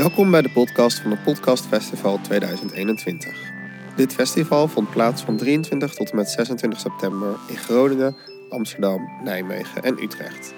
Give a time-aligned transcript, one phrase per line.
[0.00, 3.52] Welkom bij de podcast van het Podcast Festival 2021.
[3.96, 8.16] Dit festival vond plaats van 23 tot en met 26 september in Groningen,
[8.50, 10.54] Amsterdam, Nijmegen en Utrecht.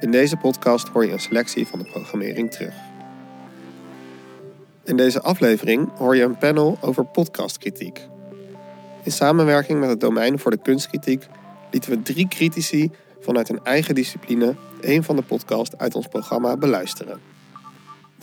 [0.00, 2.74] In deze podcast hoor je een selectie van de programmering terug.
[4.82, 8.00] In deze aflevering hoor je een panel over podcastkritiek.
[9.02, 11.26] In samenwerking met het domein voor de kunstkritiek
[11.70, 12.90] lieten we drie critici
[13.20, 17.33] vanuit hun eigen discipline een van de podcast uit ons programma beluisteren.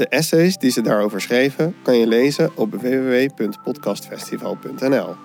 [0.01, 5.15] De essays die ze daarover schreven kan je lezen op www.podcastfestival.nl.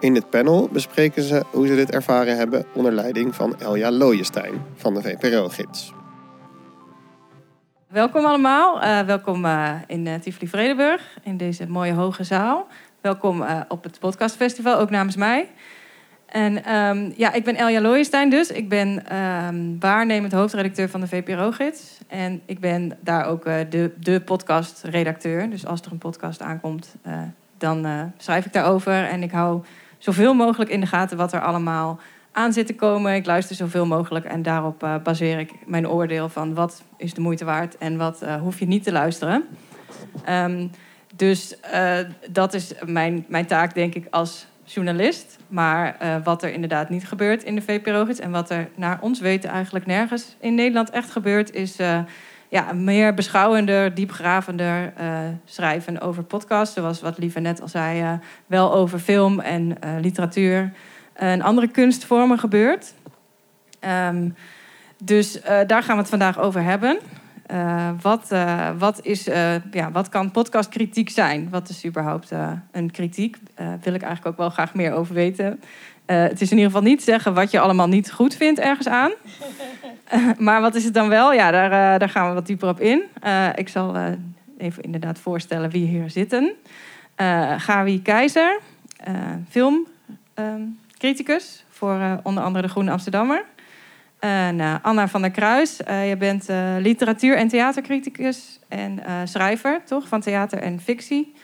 [0.00, 4.62] In dit panel bespreken ze hoe ze dit ervaren hebben onder leiding van Elja Looijenstein
[4.74, 5.92] van de VPRO-gids.
[7.88, 8.82] Welkom allemaal.
[8.82, 12.66] Uh, welkom uh, in uh, Tivoli Vredenburg, in deze mooie hoge zaal.
[13.00, 15.48] Welkom op het podcastfestival, ook namens mij.
[16.34, 18.50] En um, ja, ik ben Elja Looijenstein dus.
[18.50, 21.98] Ik ben um, waarnemend hoofdredacteur van de VPRO-gids.
[22.06, 25.50] En ik ben daar ook uh, de, de podcastredacteur.
[25.50, 27.18] Dus als er een podcast aankomt, uh,
[27.58, 28.92] dan uh, schrijf ik daarover.
[28.92, 29.62] En ik hou
[29.98, 32.00] zoveel mogelijk in de gaten wat er allemaal
[32.32, 33.14] aan zit te komen.
[33.14, 37.44] Ik luister zoveel mogelijk en daarop baseer ik mijn oordeel van wat is de moeite
[37.44, 39.44] waard en wat hoef je niet te luisteren.
[40.28, 40.70] Um,
[41.16, 41.56] dus
[42.30, 45.38] dat is mijn, mijn taak, denk ik, als journalist.
[45.54, 48.20] Maar uh, wat er inderdaad niet gebeurt in de VPRO-gids...
[48.20, 51.52] en wat er naar ons weten eigenlijk nergens in Nederland echt gebeurt...
[51.52, 51.98] is uh,
[52.48, 56.74] ja, meer beschouwender, diepgravender uh, schrijven over podcasts.
[56.74, 60.72] Zoals wat Lieve net al zei, wel over film en literatuur...
[61.12, 62.94] en andere kunstvormen gebeurt.
[64.08, 64.34] Um,
[65.02, 66.98] dus daar gaan we het vandaag over hebben...
[67.50, 71.48] Uh, wat, uh, wat, is, uh, ja, wat kan podcastkritiek zijn?
[71.50, 72.30] Wat is überhaupt
[72.70, 73.36] een kritiek?
[73.56, 75.60] Wil ik eigenlijk ook wel graag meer over weten.
[76.06, 79.12] het is in ieder geval niet zeggen wat je allemaal niet goed vindt ergens aan.
[80.38, 81.32] maar wat is het dan wel?
[81.32, 83.02] Ja, daar, daar gaan we wat dieper op in.
[83.54, 83.96] ik zal
[84.58, 86.52] even inderdaad voorstellen wie hier zitten.
[87.56, 88.60] Gawi Keizer,
[89.48, 93.44] filmcriticus voor onder andere de Groene Amsterdammer.
[94.24, 99.80] En uh, Anna van der Kruis, uh, je bent uh, literatuur- en theatercriticus en schrijver,
[99.84, 100.08] toch?
[100.08, 101.34] Van theater en fictie.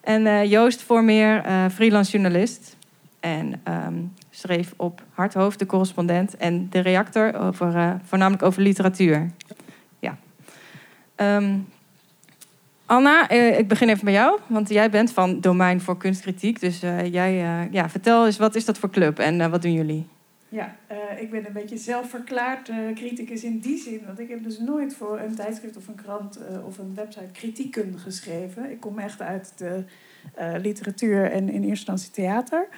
[0.00, 2.76] En Joost Voormeer, freelance journalist.
[3.20, 9.30] En um, schreef op Harthoofd, de correspondent en de reactor, over, voornamelijk over literatuur.
[9.98, 10.16] Ja.
[11.16, 11.68] Um,
[12.86, 16.60] Anna, ik begin even bij jou, want jij bent van Domein voor Kunstkritiek.
[16.60, 17.34] Dus jij,
[17.70, 20.06] ja, vertel eens, wat is dat voor club en wat doen jullie?
[20.48, 24.00] Ja, uh, ik ben een beetje zelfverklaard uh, criticus in die zin.
[24.06, 27.30] Want ik heb dus nooit voor een tijdschrift of een krant uh, of een website
[27.32, 28.70] kritieken geschreven.
[28.70, 29.84] Ik kom echt uit de
[30.58, 32.68] literatuur en in eerste instantie theater.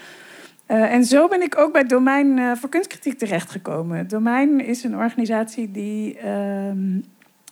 [0.67, 4.09] en zo ben ik ook bij Domein voor Kunstkritiek terechtgekomen.
[4.09, 6.99] Domein is een organisatie die ehm,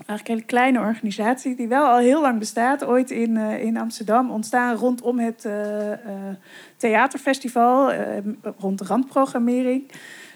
[0.07, 2.85] eigenlijk een hele kleine organisatie die wel al heel lang bestaat.
[2.85, 5.95] Ooit in, uh, in Amsterdam ontstaan rondom het uh, uh,
[6.77, 7.93] theaterfestival,
[8.59, 9.91] rond de randprogrammering.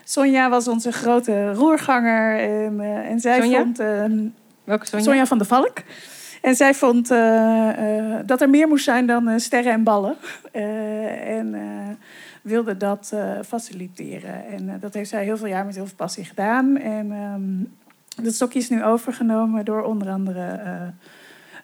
[0.05, 3.59] Sonja was onze grote roerganger en, en zij Sonja?
[3.59, 3.77] vond...
[4.65, 5.05] Welke Sonja?
[5.05, 5.77] Sonja van de Valk.
[6.41, 7.09] En zij vond
[8.27, 10.17] dat er meer moest zijn dan sterren en ballen.
[11.37, 11.57] en
[12.43, 13.13] wilde dat
[13.47, 14.47] faciliteren.
[14.47, 16.77] En dat heeft zij heel veel jaar met heel veel passie gedaan.
[16.77, 17.11] En...
[17.11, 17.81] Um,
[18.15, 20.89] dat stokje is nu overgenomen door onder andere uh,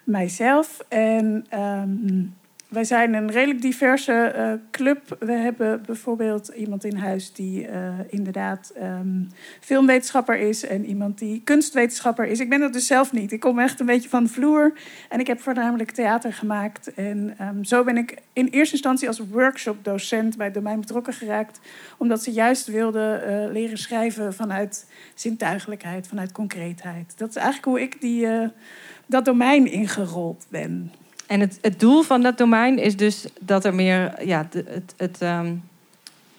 [0.04, 0.84] mijzelf.
[0.88, 2.34] En um,
[2.68, 5.16] wij zijn een redelijk diverse uh, club.
[5.20, 9.28] We hebben bijvoorbeeld iemand in huis die uh, inderdaad um,
[9.60, 12.40] filmwetenschapper is en iemand die kunstwetenschapper is.
[12.40, 13.32] Ik ben dat dus zelf niet.
[13.32, 14.72] Ik kom echt een beetje van de vloer
[15.08, 16.94] en ik heb voornamelijk theater gemaakt.
[16.94, 21.60] En um, zo ben ik in eerste instantie als workshopdocent bij het domein betrokken geraakt,
[21.98, 27.18] omdat ze juist wilden uh, leren schrijven vanuit zintuigelijkheid, vanuit concreetheid.
[27.18, 28.28] Dat is eigenlijk hoe ik die,
[29.06, 30.92] dat domein ingerold ben.
[31.28, 34.94] En het, het doel van dat domein is dus dat er meer ja, het, het,
[34.96, 35.62] het, um,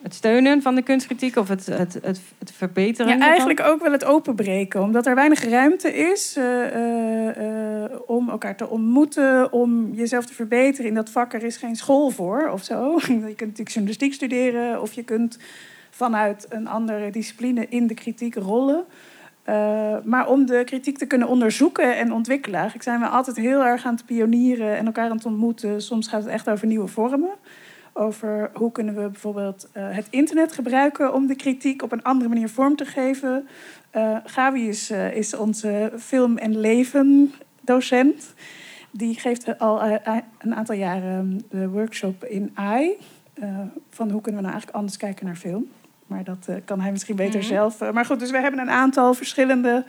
[0.01, 3.17] het steunen van de kunstkritiek of het, het, het, het verbeteren.
[3.17, 8.29] Ja, eigenlijk ook wel het openbreken, omdat er weinig ruimte is uh, uh, uh, om
[8.29, 10.87] elkaar te ontmoeten, om jezelf te verbeteren.
[10.87, 12.93] In dat vak er is geen school voor of zo.
[13.07, 15.37] Je kunt natuurlijk journalistiek studeren of je kunt
[15.89, 18.85] vanuit een andere discipline in de kritiek rollen.
[19.49, 23.63] Uh, maar om de kritiek te kunnen onderzoeken en ontwikkelen, eigenlijk zijn we altijd heel
[23.63, 25.81] erg aan het pionieren en elkaar aan het ontmoeten.
[25.81, 27.29] Soms gaat het echt over nieuwe vormen.
[27.93, 32.29] Over hoe kunnen we bijvoorbeeld uh, het internet gebruiken om de kritiek op een andere
[32.29, 33.47] manier vorm te geven.
[33.95, 38.33] Uh, Gabi is, is onze film- en leven docent.
[38.91, 39.81] Die geeft al
[40.37, 42.97] een aantal jaren de workshop in AI.
[43.89, 45.67] van hoe kunnen we nou eigenlijk anders kijken naar film.
[46.09, 47.55] Maar dat uh, kan hij misschien beter mm -hmm.
[47.55, 47.81] zelf.
[47.81, 49.85] Uh, maar goed, dus we hebben een aantal verschillende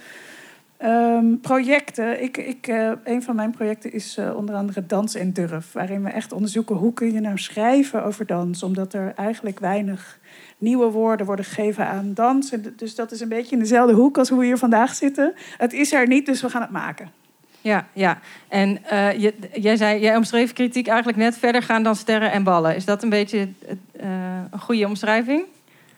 [0.80, 2.22] Ehm, projecten.
[2.22, 5.72] Ik, ik, eh, een van mijn projecten is eh, onder andere Dans en Durf.
[5.72, 8.62] Waarin we echt onderzoeken hoe kun je nou schrijven over dans.
[8.62, 10.18] Omdat er eigenlijk weinig
[10.58, 12.52] nieuwe woorden worden gegeven aan dans.
[12.52, 15.34] En dus dat is een beetje in dezelfde hoek als hoe we hier vandaag zitten.
[15.56, 17.10] Het is er niet, dus we gaan het maken.
[17.60, 18.18] Ja, ja.
[18.48, 22.42] En eh, je, jij, zei, jij omschreef kritiek eigenlijk net verder gaan dan sterren en
[22.42, 22.76] ballen.
[22.76, 23.48] Is dat een beetje
[24.02, 24.08] uh,
[24.50, 25.44] een goede omschrijving?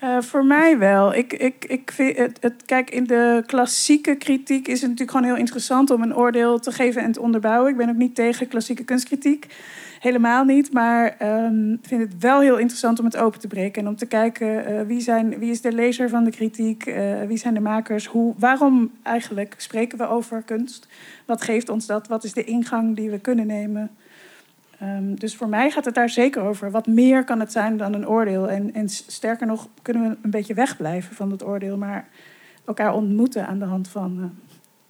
[0.04, 1.14] Uh, voor mij wel.
[1.14, 5.32] Ik, ik, ik vind het, het, kijk, in de klassieke kritiek is het natuurlijk gewoon
[5.32, 7.70] heel interessant om een oordeel te geven en te onderbouwen.
[7.70, 9.46] Ik ben ook niet tegen klassieke kunstkritiek.
[10.00, 10.72] Helemaal niet.
[10.72, 11.06] Maar
[11.80, 13.82] ik vind het wel heel interessant om het open te breken.
[13.82, 17.22] En om te kijken uh, wie, zijn, wie is de lezer van de kritiek, uh,
[17.22, 20.88] wie zijn de makers, hoe, waarom eigenlijk spreken we over kunst?
[21.26, 22.08] Wat geeft ons dat?
[22.08, 23.90] Wat is de ingang die we kunnen nemen?
[24.82, 26.70] Um, dus voor mij gaat het daar zeker over.
[26.70, 28.48] Wat meer kan het zijn dan een oordeel?
[28.48, 32.08] En, en sterker nog, kunnen we een beetje wegblijven van dat oordeel, maar
[32.64, 34.24] elkaar ontmoeten aan de hand van uh,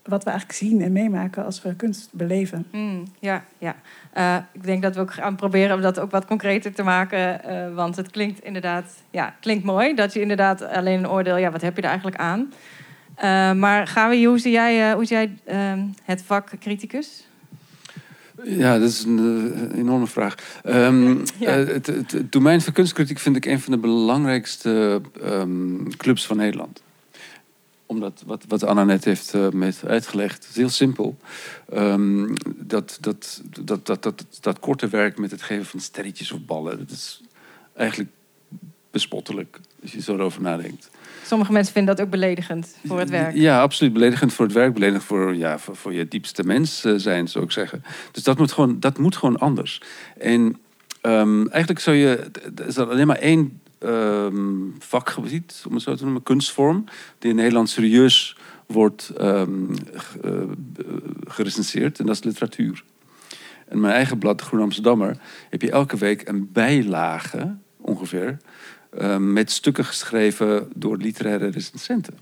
[0.03, 2.67] wat we eigenlijk zien en meemaken als we kunst beleven.
[2.71, 3.75] Mm, ja, ja.
[4.17, 7.41] Uh, ik denk dat we ook gaan proberen om dat ook wat concreter te maken.
[7.47, 11.51] Uh, want het klinkt inderdaad, ja, klinkt mooi dat je inderdaad alleen een oordeel, ja,
[11.51, 12.53] wat heb je er eigenlijk aan?
[13.59, 17.27] maar gaan we, hoe zie jij, hoe zie jij ehm, het vak criticus?
[18.45, 20.35] Ja, dat is een uh, enorme vraag.
[20.65, 21.51] Um, ja.
[21.51, 26.37] het, het, het, domein van kunstkritiek vind ik een van de belangrijkste um, clubs van
[26.37, 26.83] Nederland.
[27.87, 31.17] Omdat wat, wat Anna net heeft uh, met uitgelegd, is heel simpel.
[31.75, 36.45] Um, dat, dat, dat, dat, dat, dat korte werk met het geven van sterretjes of
[36.45, 37.21] ballen, dat is
[37.75, 38.11] eigenlijk
[38.91, 40.91] bespottelijk, als je zo erover nadenkt.
[41.25, 43.35] Sommige mensen vinden dat ook beledigend voor het werk.
[43.35, 43.93] Ja, absoluut.
[43.93, 44.73] Beledigend voor het werk.
[44.73, 47.85] Beledigend voor, ja, voor, je diepste mens zijn, zou ik zeggen.
[48.13, 49.83] Dus dat moet gewoon, dat moet gewoon anders.
[50.19, 50.57] En
[51.03, 52.31] um, eigenlijk zou je...
[52.57, 56.85] Er is alleen maar één um, vakgebied, om het zo te noemen, kunstvorm...
[57.19, 58.37] die in Nederland serieus
[58.67, 59.75] wordt um,
[61.27, 61.99] gerecenseerd.
[61.99, 62.85] En dat is literatuur.
[63.69, 65.17] En mijn eigen blad, Groen Amsterdammer...
[65.51, 68.37] heb je elke week een bijlage, ongeveer...
[68.99, 72.19] Uh, met stukken geschreven door literaire recensenten.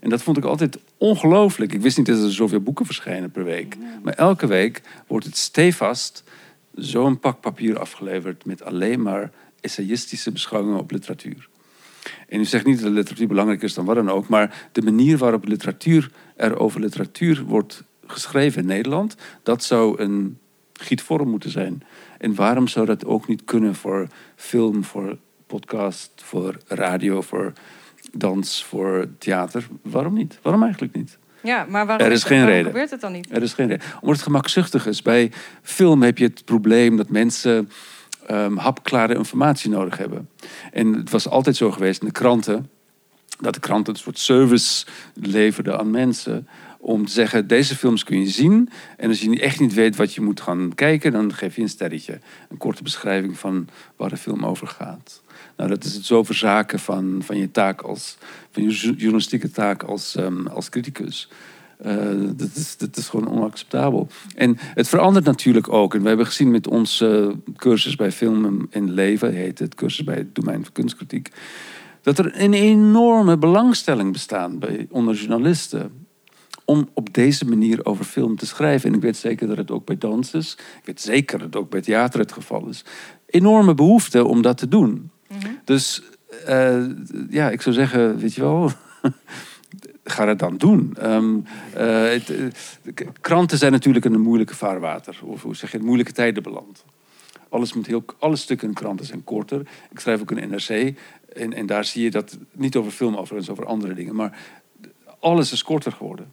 [0.00, 1.72] En dat vond ik altijd ongelooflijk.
[1.72, 3.76] Ik wist niet dat er zoveel boeken verschijnen per week.
[4.02, 6.24] Maar elke week wordt het stevast
[6.74, 9.30] zo'n pak papier afgeleverd met alleen maar
[9.60, 11.48] essayistische beschouwingen op literatuur.
[12.28, 14.82] En u zegt niet dat de literatuur belangrijker is dan wat dan ook, maar de
[14.82, 20.38] manier waarop literatuur er over literatuur wordt geschreven in Nederland, dat zou een
[20.72, 21.82] gietvorm moeten zijn.
[22.18, 25.18] En waarom zou dat ook niet kunnen voor film, voor
[25.58, 27.52] podcast, voor radio, voor
[28.12, 29.66] dans, voor theater.
[29.82, 30.38] Waarom niet?
[30.42, 31.18] Waarom eigenlijk niet?
[31.42, 32.64] Ja, maar waarom, er is geen reden.
[32.64, 33.28] gebeurt het dan niet?
[33.30, 33.86] Er is geen reden.
[34.00, 35.02] Omdat het gemakzuchtig is.
[35.02, 35.32] Bij
[35.62, 37.70] film heb je het probleem dat mensen
[38.30, 40.28] um, hapklare informatie nodig hebben.
[40.72, 42.70] En het was altijd zo geweest in de kranten
[43.40, 46.48] dat de kranten een soort service leverden aan mensen
[46.78, 48.68] om te zeggen, deze films kun je zien.
[48.96, 51.68] En als je echt niet weet wat je moet gaan kijken, dan geef je een
[51.68, 52.20] sterretje.
[52.48, 55.22] Een korte beschrijving van waar de film over gaat.
[55.56, 58.16] Nou, dat is het zo verzaken van, van je taak als,
[58.50, 61.28] van je journalistieke taak als, um, als criticus.
[61.86, 64.08] Uh, dat, is, dat is gewoon onacceptabel.
[64.34, 65.94] En het verandert natuurlijk ook.
[65.94, 70.16] En we hebben gezien met onze cursus bij Film en Leven, heet het cursus bij
[70.16, 71.28] het domein van kunstkritiek,
[72.02, 75.92] dat er een enorme belangstelling bestaat bij, onder journalisten
[76.64, 78.88] om op deze manier over film te schrijven.
[78.88, 80.52] En ik weet zeker dat het ook bij dans is.
[80.52, 82.84] Ik weet zeker dat het ook bij theater het geval is.
[83.26, 85.10] Enorme behoefte om dat te doen.
[85.32, 85.60] Mm-hmm.
[85.64, 86.02] Dus
[86.48, 86.84] uh,
[87.30, 88.70] ja, ik zou zeggen, weet je wel,
[90.04, 90.96] ga het dan doen.
[91.02, 91.40] Uh,
[92.10, 92.50] het, uh,
[93.20, 95.18] kranten zijn natuurlijk in een moeilijke vaarwater.
[95.22, 96.84] Of hoe zeg je, in moeilijke tijden beland.
[97.48, 99.60] Alles moet heel, alle stukken in kranten zijn korter.
[99.90, 100.98] Ik schrijf ook een NRC.
[101.34, 104.14] En, en daar zie je dat niet over film, overigens over andere dingen.
[104.14, 104.38] Maar
[105.20, 106.32] alles is korter geworden.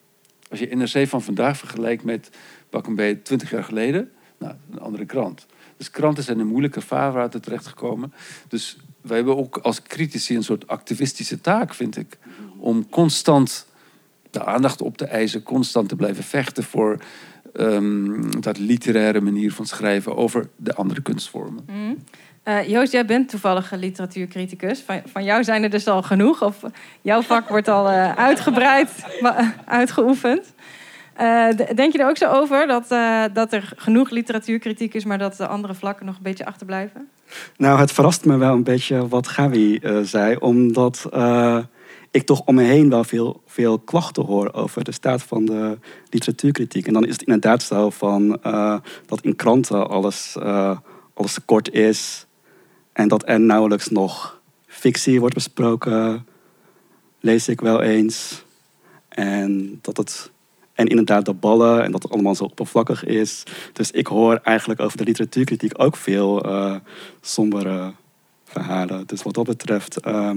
[0.50, 2.30] Als je NRC van vandaag vergelijkt met
[2.70, 5.46] pak een beetje 20 jaar geleden, nou, een andere krant.
[5.78, 8.14] Dus kranten zijn in moeilijke vaarwater terechtgekomen.
[8.48, 12.18] Dus wij hebben ook als critici een soort activistische taak, vind ik.
[12.58, 13.68] Om constant
[14.32, 16.98] de aandacht op te eisen, constant te blijven vechten voor
[17.54, 21.66] um, dat literaire manier van schrijven over de andere kunstvormen.
[21.72, 21.98] Mm.
[22.46, 24.80] Uh, Joost, jij bent toevallig literatuurcriticus.
[24.80, 26.42] Van, van, jou zijn er dus al genoeg.
[26.42, 26.62] Of
[27.02, 28.90] jouw vak wordt al uh, uitgebreid
[29.66, 30.54] uitgeoefend.
[31.22, 32.88] Uh, denk je er ook zo over dat,
[33.34, 37.10] dat er genoeg literatuurkritiek is, maar dat de andere vlakken nog een beetje achterblijven?
[37.58, 41.10] Nou, het verrast me wel een beetje wat Gabi zei, omdat
[42.12, 45.78] ik toch om me heen wel veel, veel klachten hoor over de staat van de
[46.10, 46.88] literatuurkritiek.
[46.88, 48.40] En dan is het inderdaad zo van,
[49.06, 50.38] dat in kranten alles,
[51.14, 52.26] alles te kort is.
[52.94, 56.26] En dat er nauwelijks nog fictie wordt besproken,
[57.20, 58.44] lees ik wel eens.
[59.10, 60.32] En dat het
[60.80, 63.44] En inderdaad de ballen en dat het allemaal zo oppervlakkig is.
[63.74, 66.76] Dus ik hoor eigenlijk over de literatuurkritiek ook veel eh,
[67.22, 67.94] sombere
[68.44, 69.08] verhalen.
[69.08, 70.32] Dus wat dat betreft, eh,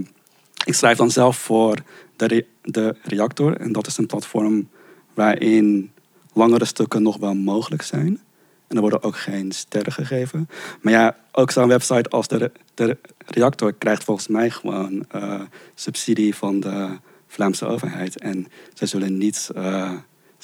[0.64, 1.76] ik schrijf dan zelf voor
[2.16, 3.56] de, de Reactor.
[3.56, 4.68] En dat is een platform
[5.14, 5.90] waarin
[6.32, 8.20] langere stukken nog wel mogelijk zijn.
[8.66, 10.49] En er worden ook geen sterren gegeven.
[10.80, 15.40] Maar ja, ook zo'n website als de, de Reactor krijgt volgens mij gewoon eh,
[15.75, 16.88] subsidie van de
[17.26, 18.18] Vlaamse overheid.
[18.18, 19.92] En zij zullen niet eh,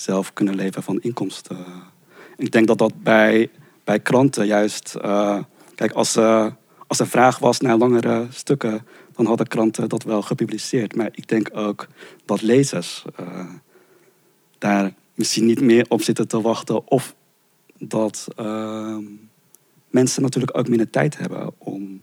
[0.00, 1.56] zelf kunnen leven van inkomsten.
[2.36, 3.50] Ik denk dat dat bij,
[3.84, 4.94] bij kranten juist...
[4.94, 5.38] eh,
[5.74, 6.46] kijk, als, eh,
[6.86, 8.86] als er vraag was naar langere stukken...
[9.12, 10.96] dan hadden kranten dat wel gepubliceerd.
[10.96, 11.86] Maar ik denk ook
[12.24, 13.46] dat lezers eh,
[14.58, 16.90] daar misschien niet meer op zitten te wachten...
[16.90, 17.14] of
[17.78, 18.28] dat
[19.90, 22.02] mensen natuurlijk ook minder tijd hebben om,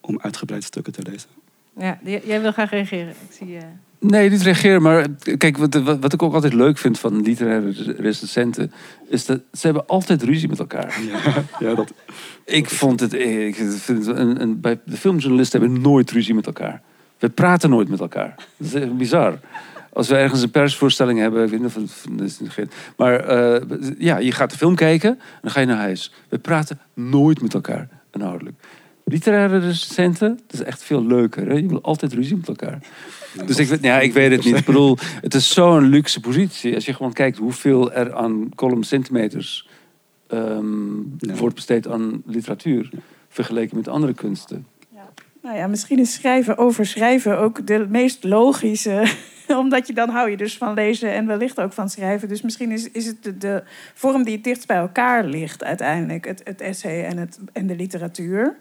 [0.00, 1.28] om uitgebreid stukken te lezen.
[1.76, 3.08] Ja, jij wil graag reageren.
[3.08, 3.60] Ik zie je.
[4.06, 5.06] Nee, niet reageren, maar
[5.38, 8.72] kijk, wat, wat, wat ik ook altijd leuk vind van literaire recensenten,
[9.08, 11.00] is dat ze hebben altijd ruzie met elkaar.
[11.10, 11.92] Ja, ja dat,
[12.44, 16.46] Ik vond het, ik vind het een, een, bij de filmjournalisten hebben nooit ruzie met
[16.46, 16.80] elkaar.
[17.18, 18.34] We praten nooit met elkaar.
[18.56, 19.38] Dat is echt bizar.
[19.92, 22.70] Als we ergens een persvoorstelling hebben, ik weet niet of het dat is niet geen-
[22.96, 23.62] maar eh,
[23.98, 26.12] ja, je gaat de film kijken en dan ga je naar huis.
[26.28, 28.56] We praten nooit met elkaar inhoudelijk.
[29.04, 31.46] Literaire recensenten, dat is echt veel leuker.
[31.48, 31.54] Hè?
[31.54, 32.78] Je wil altijd ruzie met elkaar.
[33.46, 34.56] Dus ik, weet- ja, ik weet het niet.
[34.56, 36.74] Ik bedoel, het is zo'n luxe positie.
[36.74, 39.68] Als je gewoon kijkt hoeveel er aan column centimeters
[40.28, 41.34] ehm, Ja.
[41.34, 42.90] wordt besteed aan literatuur.
[43.28, 44.66] Vergeleken met andere kunsten.
[45.42, 49.06] Nou ja, misschien is schrijven over schrijven ook de meest logische.
[49.62, 52.28] Omdat je dan hou je dus van lezen en wellicht ook van schrijven.
[52.28, 53.62] Dus misschien is, is het de, de
[53.94, 56.24] vorm die het dichtst bij elkaar ligt uiteindelijk.
[56.26, 58.56] Het, het essay en, het, en de literatuur.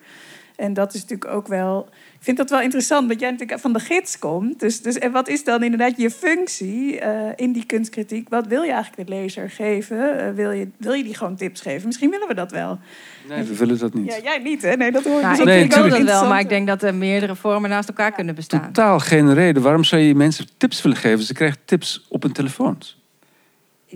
[0.55, 1.88] En dat is natuurlijk ook wel...
[1.91, 4.60] Ik vind dat wel interessant, want jij natuurlijk van de gids komt.
[4.60, 8.29] Dus, dus en wat is dan inderdaad je functie eh, in die kunstkritiek?
[8.29, 10.19] Wat wil je eigenlijk de lezer geven?
[10.19, 11.88] Eh, wil, je, wil je die gewoon tips geven?
[11.88, 12.79] Misschien willen we dat wel.
[13.27, 14.05] Nee, we willen dat niet.
[14.05, 14.75] Ja, jij niet, hè?
[14.75, 15.22] Nee, dat hoor ik.
[15.22, 17.88] Nou, dus ik Nee, wil dat wel, maar ik denk dat er meerdere vormen naast
[17.88, 18.62] elkaar kunnen bestaan.
[18.62, 19.62] Totaal geen reden.
[19.62, 21.24] Waarom zou je mensen tips willen geven?
[21.24, 23.02] Ze krijgen tips op hun telefoons.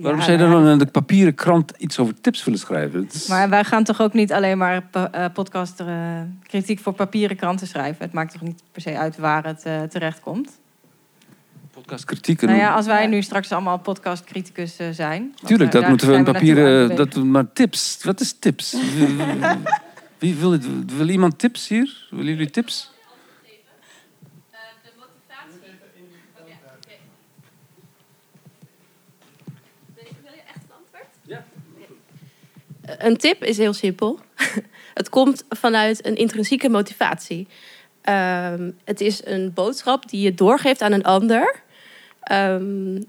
[0.02, 0.72] Waarom Ja, zou je nou dan ja.
[0.72, 3.08] in de papieren krant iets over tips willen schrijven?
[3.12, 7.36] Is- Maar wij gaan toch ook niet alleen maar eh, podcast eh, kritiek voor papieren
[7.36, 8.04] kranten schrijven.
[8.04, 10.58] Het maakt toch niet per se uit waar het eh, terecht komt.
[11.72, 12.40] podcastkritiek.
[12.42, 13.08] Nou ja, als wij Ja.
[13.08, 15.34] nu straks allemaal podcastcriticus eh, zijn.
[15.44, 16.96] Tuurlijk, dat moeten we aan papieren.
[16.96, 18.76] Dat, maar tips, wat is tips?
[20.18, 22.06] Wie wil, wil iemand tips hier?
[22.10, 22.90] Willen jullie tips?
[24.82, 25.70] de motivatie.
[26.38, 26.94] Oké, oké.
[29.94, 31.06] Wil je echt een antwoord?
[31.22, 31.44] Ja.
[32.98, 34.18] Een tip is heel simpel.
[34.94, 37.46] het komt vanuit een intrinsieke motivatie.
[38.02, 41.54] Ehm, het is een boodschap die je doorgeeft aan een ander.
[42.20, 43.02] ehm,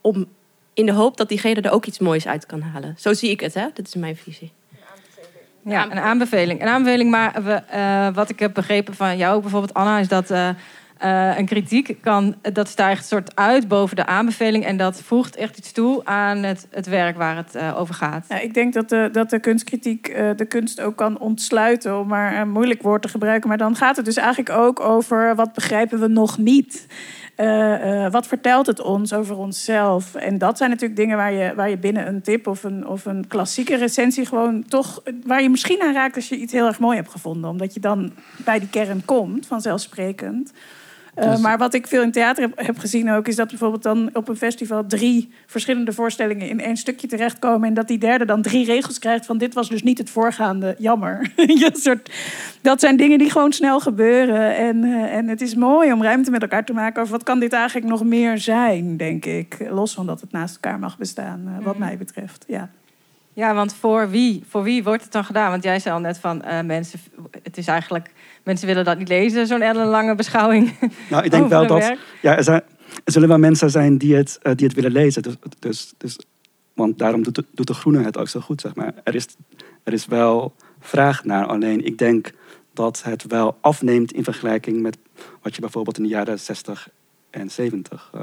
[0.00, 0.26] om,
[0.74, 2.94] in de hoop dat diegene er ook iets moois uit kan halen.
[2.98, 3.66] Zo zie ik het, hè?
[3.74, 4.52] Dat is mijn visie.
[5.64, 6.60] Ja, een aanbeveling.
[6.60, 10.48] Een aanbeveling, maar eh, wat ik heb begrepen van jou, bijvoorbeeld Anna, is dat eh,
[10.98, 15.58] eh, een kritiek kan, dat stijgt soort uit boven de aanbeveling en dat voegt echt
[15.58, 18.26] iets toe aan het, het werk waar het eh, over gaat.
[18.28, 22.06] Ja, ik denk dat de, dat de kunstkritiek eh, de kunst ook kan ontsluiten, om
[22.06, 23.48] maar een moeilijk woord te gebruiken.
[23.48, 26.86] Maar dan gaat het dus eigenlijk ook over wat begrijpen we nog niet.
[27.34, 30.14] Eh, eh, wat vertelt het ons over onszelf?
[30.14, 33.04] En dat zijn natuurlijk dingen waar je, waar je binnen een tip of een, of
[33.04, 35.02] een klassieke recensie gewoon toch.
[35.24, 37.50] waar je misschien aan raakt als je iets heel erg mooi hebt gevonden.
[37.50, 38.12] Omdat je dan
[38.44, 40.52] bij die kern komt, vanzelfsprekend.
[41.14, 43.82] Eh, Dus- maar wat ik veel in theater heb, heb gezien ook, is dat bijvoorbeeld
[43.82, 47.68] dan op een festival drie verschillende voorstellingen in één stukje terechtkomen.
[47.68, 50.74] En dat die derde dan drie regels krijgt van dit was dus niet het voorgaande,
[50.78, 51.32] jammer.
[51.54, 52.10] Ja, een soort,
[52.60, 54.56] dat zijn dingen die gewoon snel gebeuren.
[54.56, 57.38] En, eh, en het is mooi om ruimte met elkaar te maken over wat kan
[57.40, 59.56] dit eigenlijk nog meer zijn, denk ik.
[59.70, 61.84] Los van dat het naast elkaar mag bestaan, eh, wat Mhm.
[61.84, 62.44] mij betreft.
[62.48, 62.70] Ja.
[63.34, 65.50] Ja, want voor wie, voor wie wordt het dan gedaan?
[65.50, 67.00] Want jij zei al net van eh, mensen,
[67.42, 68.10] het is eigenlijk,
[68.42, 70.72] mensen willen dat niet lezen, zo'n ellenlange beschouwing.
[71.10, 71.78] Nou, ik denk wel dat.
[71.78, 71.98] werk.
[72.22, 72.62] Ja, er, zijn,
[73.04, 75.22] er zullen wel mensen zijn die het, eh, die het willen lezen.
[75.22, 76.18] Dus, dus, dus,
[76.74, 78.94] want daarom doet de, doet de Groene het ook zo goed, zeg maar.
[79.04, 79.26] Er is,
[79.82, 81.46] er is wel vraag naar.
[81.46, 82.32] Alleen ik denk
[82.72, 84.98] dat het wel afneemt in vergelijking met
[85.42, 86.88] wat je bijvoorbeeld in de jaren 60
[87.30, 88.20] en 70 eh,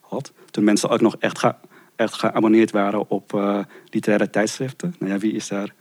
[0.00, 0.32] had.
[0.50, 1.58] Toen mensen ook nog echt, ga,
[1.96, 3.58] echt geabonneerd waren op eh,
[3.90, 4.94] literaire tijdschriften.
[4.98, 5.74] Nou ja, wie is daar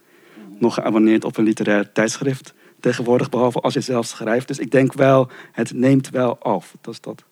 [0.59, 4.47] nog geabonneerd op een literair tijdschrift tegenwoordig, behalve als je zelf schrijft.
[4.47, 6.75] Dus ik denk wel, het neemt wel af.
[6.81, 7.23] Dat is dat.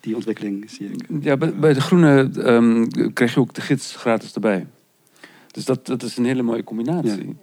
[0.00, 1.06] Die ontwikkeling zie ik.
[1.20, 4.66] Ja, bij, bij de Groene ehm, krijg je ook de gids gratis erbij.
[5.50, 7.36] Dus dat, dat is een hele mooie combinatie.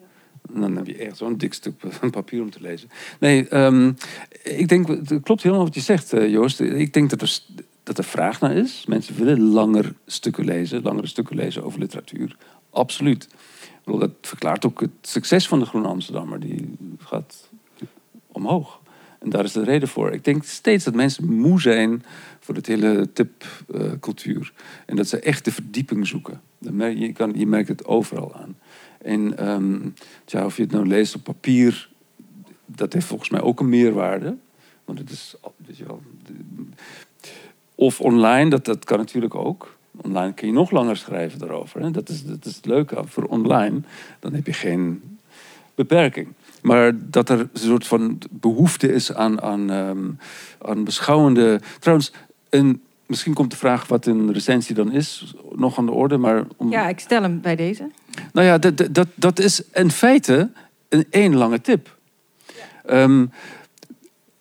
[0.54, 2.90] En Dan heb je echt zo'n dik stuk pa- papier om te lezen.
[3.20, 3.92] Nee, ehm,
[4.44, 6.60] ik denk, het klopt helemaal wat je zegt, eh, Joost.
[6.60, 7.40] Ik denk dat, er,
[7.96, 8.86] dat er vraag naar is.
[8.88, 12.38] Mensen willen langer stukken lezen, langere stukken lezen over literatuur.
[12.70, 13.28] Absoluut.
[13.84, 16.40] Dat verklaart ook het succes van de Groene Amsterdammer.
[16.40, 17.50] Die gaat
[18.28, 18.82] omhoog.
[19.20, 20.12] En daar is de reden voor.
[20.12, 22.04] Ik denk steeds dat mensen moe zijn
[22.40, 24.54] voor het hele tipcultuur.
[24.86, 26.42] en dat ze echt de verdieping zoeken.
[26.58, 28.58] Je, kan, je merkt het overal aan.
[28.98, 29.96] En
[30.26, 31.90] tja, of je het nou leest op papier,
[32.66, 34.38] dat heeft volgens mij ook een meerwaarde.
[34.86, 35.36] Want het is,
[35.66, 36.02] weet je wel,
[37.76, 39.76] of online, dat, dat kan natuurlijk ook.
[40.02, 41.82] Online kun je nog langer schrijven daarover.
[41.82, 41.92] Hè?
[41.92, 43.82] Dat, is, dat is het leuke voor online.
[44.20, 45.02] Dan heb je geen
[45.76, 46.28] beperking.
[46.62, 50.10] Maar dat er een soort van behoefte is aan, aan, ehm,
[50.62, 51.62] aan beschouwende.
[51.80, 52.12] Trouwens,
[52.50, 56.18] een, misschien komt de vraag wat een recensie dan is nog aan de orde.
[56.18, 57.90] Maar om, Ja, ik stel hem bij deze.
[58.34, 60.50] nou ja, dat, dat- dat, is in feite
[60.90, 61.96] een één lange tip.
[62.86, 63.26] Ehm,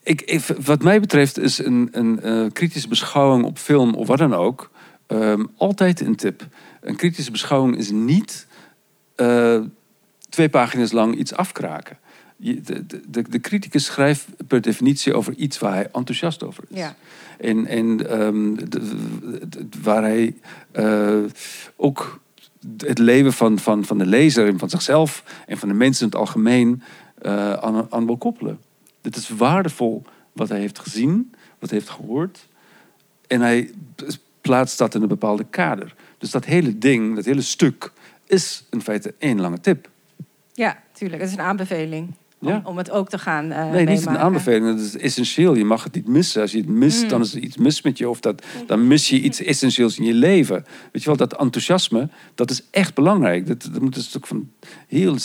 [0.03, 4.19] ik, ik- wat mij betreft is een, een eh, kritische beschouwing op film of wat
[4.19, 4.71] dan ook
[5.07, 6.47] ehm, altijd een tip.
[6.81, 8.47] Een kritische beschouwing is niet
[9.15, 9.61] eh,
[10.29, 11.99] twee pagina's lang iets afkraken.
[12.37, 16.79] Je- De, de, de, criticus schrijft per definitie over iets waar hij enthousiast over is.
[16.79, 16.95] Ja.
[17.39, 20.35] En, en ehm, de- waar hij
[20.73, 21.17] eh,
[21.77, 22.21] ook
[22.77, 26.11] het leven van, van, van de lezer en van zichzelf en van de mensen in
[26.11, 26.83] het algemeen
[27.61, 28.59] aan, aan wil koppelen.
[29.03, 32.49] Dit is waardevol wat hij heeft gezien, wat hij heeft gehoord.
[33.27, 33.71] En hij
[34.41, 35.95] plaatst dat in een bepaalde kader.
[36.19, 37.93] Dus dat hele ding, dat hele stuk,
[38.27, 39.91] is in feite één lange tip.
[40.53, 41.21] Ja, tuurlijk.
[41.21, 42.15] Het is een aanbeveling.
[42.43, 42.61] Om, Ja.
[42.65, 44.21] om het ook te gaan eh Nee, niet een meemaken.
[44.21, 44.67] aanbeveling.
[44.67, 45.55] Dat is essentieel.
[45.55, 46.41] Je mag het niet missen.
[46.43, 47.09] Als je het mist, Mm.
[47.09, 48.09] dan is er iets mis met je.
[48.09, 50.65] Of dat, dan mis je iets essentieels in je leven.
[50.93, 53.47] Weet je wel, dat enthousiasme, dat is echt belangrijk.
[53.47, 54.51] Dat, dat moet een stuk van
[54.89, 55.17] heel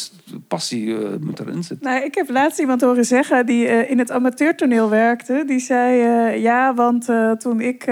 [0.47, 1.87] passie eh, moet erin zitten.
[1.91, 5.43] Nou, ik heb laatst iemand horen zeggen die eh, in het amateurtoneel werkte.
[5.47, 7.85] Die zei, eh, ja, want eh, toen ik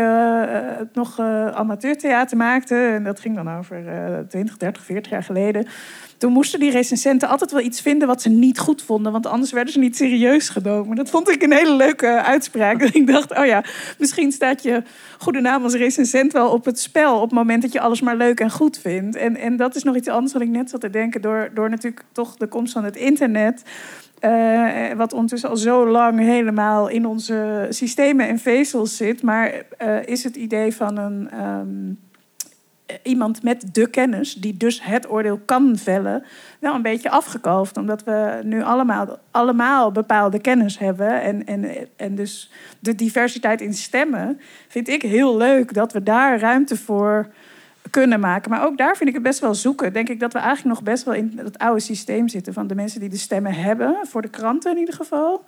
[0.93, 2.75] nog eh, amateurtheater maakte...
[2.75, 5.65] en dat ging dan over eh 20, 30, 40 jaar geleden...
[6.17, 9.11] toen moesten die recensenten altijd wel iets vinden wat ze niet goed vonden...
[9.11, 10.95] want anders werden ze niet serieus genomen.
[10.95, 12.81] Dat vond ik een hele leuke uitspraak.
[12.95, 13.63] Ik dacht, oh ja,
[13.97, 14.83] misschien staat je
[15.17, 17.15] goede naam als recensent wel op het spel...
[17.15, 19.15] op het moment dat je alles maar leuk en goed vindt.
[19.15, 21.21] En, en dat is nog iets anders wat ik net zat te denken...
[21.21, 23.63] door, door natuurlijk toch de komst van het internet...
[24.19, 29.21] Eh, wat ondertussen al zo lang helemaal in onze systemen en vezels zit.
[29.21, 31.95] Maar eh, is het idee van een, ehm, eh,
[33.03, 36.23] iemand met de kennis, die dus het oordeel kan vellen,
[36.59, 37.77] wel een beetje afgekalfd.
[37.77, 41.21] Omdat we nu allemaal, allemaal bepaalde kennis hebben.
[41.21, 46.39] En, en, en dus de diversiteit in stemmen vind ik heel leuk dat we daar
[46.39, 47.27] ruimte voor
[47.89, 48.51] kunnen maken.
[48.51, 49.93] Maar ook daar vind ik het best wel zoeken.
[49.93, 52.75] Denk ik dat we eigenlijk nog best wel in het oude systeem zitten van de
[52.75, 55.45] mensen die de stemmen hebben, voor de kranten in ieder geval.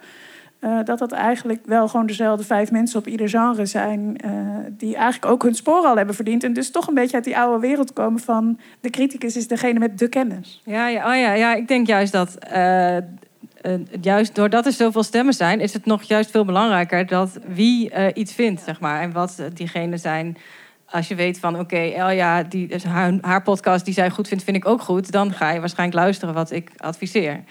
[0.59, 4.17] Eh, dat dat eigenlijk wel gewoon dezelfde vijf mensen op ieder genre zijn.
[4.17, 4.31] eh,
[4.71, 6.43] die eigenlijk ook hun sporen al hebben verdiend.
[6.43, 9.79] En dus toch een beetje uit die oude wereld komen van de criticus is degene
[9.79, 10.61] met de kennis.
[10.65, 12.35] Ja, ja, oh ja, ja, ik denk juist dat.
[12.35, 12.97] eh,
[14.01, 18.33] juist doordat er zoveel stemmen zijn, is het nog juist veel belangrijker dat wie iets
[18.33, 19.01] vindt, zeg maar.
[19.01, 20.37] En wat diegenen zijn.
[20.89, 24.57] Als je weet van, oké, Elja, die, haar, haar podcast die zij goed vindt, vind
[24.57, 25.11] ik ook goed.
[25.11, 27.43] Dan ga je waarschijnlijk luisteren wat ik adviseer.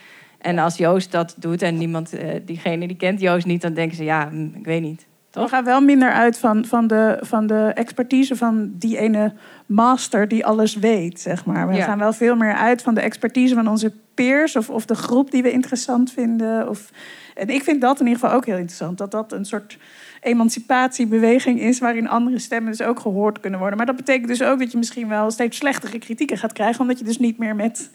[0.46, 3.96] En als Joost dat doet en niemand, eh, diegene die kent Joost niet, dan denken
[3.96, 5.06] ze, ja, hm, ik weet niet.
[5.30, 9.32] We gaan wel minder uit van, van, de, van de expertise van die ene
[9.66, 11.68] master die alles weet, zeg maar.
[11.68, 11.85] We Ja.
[11.85, 15.30] gaan wel veel meer uit van de expertise van onze peers of, of de groep
[15.30, 16.68] die we interessant vinden.
[16.68, 16.90] Of,
[17.35, 18.98] en ik vind dat in ieder geval ook heel interessant.
[18.98, 19.78] Dat dat een soort
[20.20, 23.76] emancipatiebeweging is waarin andere stemmen dus ook gehoord kunnen worden.
[23.76, 26.98] Maar dat betekent dus ook dat je misschien wel steeds slechtere kritieken gaat krijgen, omdat
[26.98, 27.90] je dus niet meer met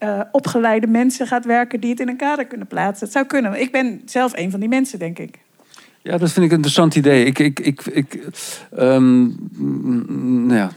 [0.00, 3.04] eh, opgeleide mensen gaat werken die het in een kader kunnen plaatsen.
[3.04, 3.60] Het zou kunnen.
[3.60, 5.38] Ik ben zelf een van die mensen, denk ik.
[6.02, 7.24] Ja, dat vind ik een interessant idee.
[7.24, 8.26] Ik, ik, ik, ik,
[8.76, 10.70] ehm, mm, nou ja.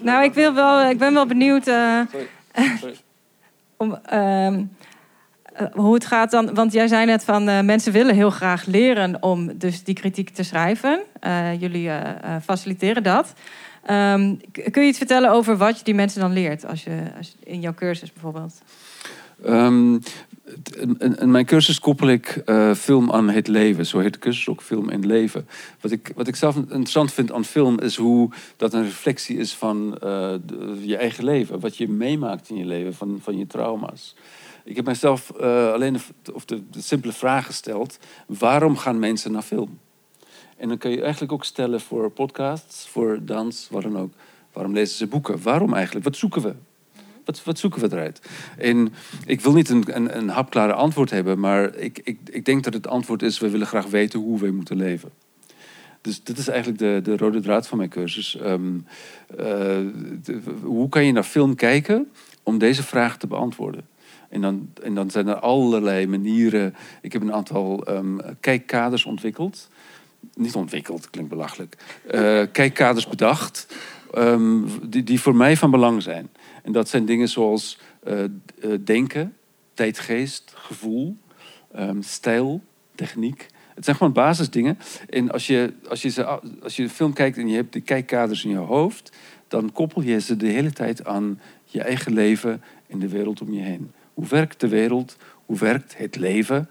[0.00, 1.66] Nou, ik, wil wel, ik ben wel benieuwd.
[1.66, 2.00] eh,
[2.80, 2.96] Sorry.
[3.76, 4.62] om, ehm,
[5.52, 6.54] eh, hoe het gaat dan.
[6.54, 10.30] Want jij zei net van eh, mensen willen heel graag leren om dus die kritiek
[10.30, 11.00] te schrijven.
[11.20, 11.90] Eh, jullie
[12.42, 13.32] faciliteren dat.
[13.82, 14.34] Ehm,
[14.70, 17.60] kun je iets vertellen over wat je die mensen dan leert als je, als in
[17.60, 18.62] jouw cursus bijvoorbeeld?
[19.44, 19.98] Ehm,
[20.98, 23.86] in, mijn cursus koppel ik eh, film aan het leven.
[23.86, 25.48] Zo heet de cursus ook, film het leven.
[25.80, 29.54] Wat ik, wat ik zelf interessant vind aan film is hoe dat een reflectie is
[29.54, 30.34] van eh,
[30.80, 31.60] je eigen leven.
[31.60, 34.14] Wat je meemaakt in je leven, van, van je trauma's.
[34.64, 36.00] Ik heb mijzelf eh, alleen
[36.32, 39.78] of de, de simpele vraag gesteld: waarom gaan mensen naar film?
[40.62, 44.12] En dan kun je eigenlijk ook stellen voor podcasts, voor dans, wat dan ook.
[44.52, 45.42] Waarom lezen ze boeken?
[45.42, 46.04] Waarom eigenlijk?
[46.04, 46.54] Wat zoeken we?
[47.24, 48.20] Wat, wat zoeken we eruit?
[48.58, 48.92] En
[49.26, 52.74] ik wil niet een, een, een hapklare antwoord hebben, maar ik, ik, ik denk dat
[52.74, 55.10] het antwoord is: we willen graag weten hoe we moeten leven.
[56.00, 58.36] Dus dit is eigenlijk de, de rode draad van mijn cursus.
[58.36, 58.78] Ehm,
[59.38, 59.78] eh,
[60.62, 62.10] hoe kan je naar film kijken
[62.42, 63.86] om deze vraag te beantwoorden?
[64.28, 66.74] En dan, en dan zijn er allerlei manieren.
[67.00, 69.68] Ik heb een aantal ehm, kijkkaders ontwikkeld.
[70.34, 71.76] Niet ontwikkeld, klinkt belachelijk.
[72.06, 73.66] Eh, kijkkaders bedacht.
[74.12, 76.28] ehm, die, die voor mij van belang zijn.
[76.62, 78.30] En dat zijn dingen zoals eh, eh,
[78.84, 79.36] denken,
[79.74, 81.16] tijdgeest, gevoel,
[81.72, 82.62] ehm, stijl,
[82.94, 83.46] techniek.
[83.74, 84.78] Het zijn gewoon basisdingen.
[85.08, 86.24] En als je, als, je ze,
[86.62, 89.16] als je de film kijkt en je hebt de kijkkaders in je hoofd,
[89.48, 93.52] dan koppel je ze de hele tijd aan je eigen leven en de wereld om
[93.52, 93.92] je heen.
[94.14, 95.16] Hoe werkt de wereld?
[95.46, 96.68] Hoe werkt het leven?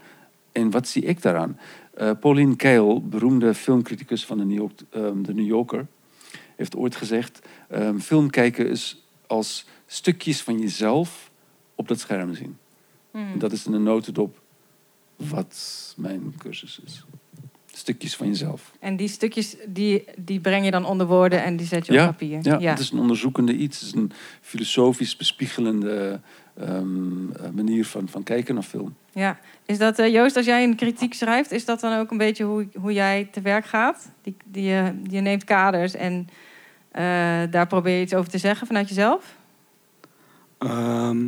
[0.51, 1.59] En wat zie ik daaraan?
[1.93, 5.88] Eh, Pauline Kael, beroemde filmcriticus van de New, York, ehm, de New Yorker,
[6.56, 11.32] heeft ooit gezegd: ehm, film kijken is als stukjes van jezelf
[11.75, 12.58] op dat scherm zien.
[13.12, 13.39] Hmm.
[13.39, 14.41] Dat is in een notendop
[15.15, 17.06] wat mijn cursus is.
[17.73, 18.71] Stukjes van jezelf.
[18.80, 22.04] En die stukjes die, die breng je dan onder woorden en die zet je Ja,
[22.04, 22.39] op papier.
[22.41, 23.80] Ja, het is een onderzoekende iets.
[23.80, 26.19] Het is een filosofisch bespiegelende
[26.62, 28.95] ehm, eh, manier van, van kijken naar film.
[29.12, 29.39] Ja.
[29.65, 32.43] Is dat, eh, Joost, als jij een kritiek schrijft, is dat dan ook een beetje
[32.43, 34.12] hoe, hoe jij te werk gaat?
[34.21, 36.28] Die, die, je- je neemt kaders en
[36.91, 37.04] eh,
[37.50, 39.36] daar probeer je iets over te zeggen vanuit jezelf?
[40.58, 41.28] Ehm,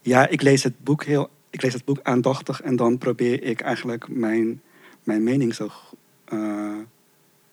[0.00, 1.30] ja, ik lees het boek heel.
[1.50, 4.60] Ik lees het boek aandachtig en dan probeer ik eigenlijk mijn,
[5.04, 5.68] mijn mening zo,
[6.24, 6.74] eh,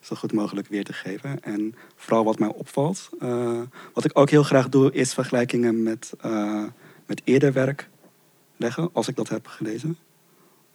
[0.03, 1.43] zo goed mogelijk weer te geven.
[1.43, 3.09] En vooral wat mij opvalt.
[3.19, 3.61] Eh,
[3.93, 6.63] wat ik ook heel graag doe, is vergelijkingen met, eh,
[7.05, 7.89] met eerder werk
[8.57, 9.97] leggen, als ik dat heb gelezen.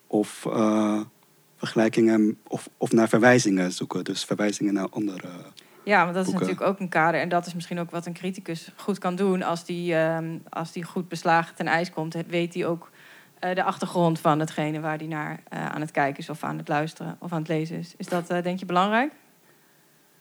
[0.07, 1.01] Of eh,
[1.57, 4.05] vergelijkingen of, of naar verwijzingen zoeken.
[4.05, 5.29] Dus verwijzingen naar andere.
[5.85, 6.47] Ja, want dat is Boeken.
[6.47, 7.21] natuurlijk ook een kader.
[7.21, 9.43] En dat is misschien ook wat een criticus goed kan doen.
[9.43, 12.91] Als die, ehm, als die goed beslagen ten ijs komt, weet hij ook
[13.41, 16.69] de achtergrond van hetgene waar hij naar eh, aan het kijken is, of aan het
[16.69, 17.95] luisteren of aan het lezen is.
[17.97, 19.13] Is dat eh, denk je belangrijk?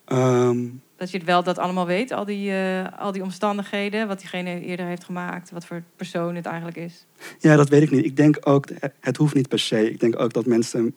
[0.05, 4.19] Ehm, Dat je het wel dat allemaal weet, al die, eh, al die omstandigheden, wat
[4.19, 7.05] diegene eerder heeft gemaakt, wat voor persoon het eigenlijk is.
[7.39, 8.05] Ja, dat weet ik niet.
[8.05, 8.67] Ik denk ook,
[8.99, 9.91] het hoeft niet per se.
[9.91, 10.95] Ik denk ook dat mensen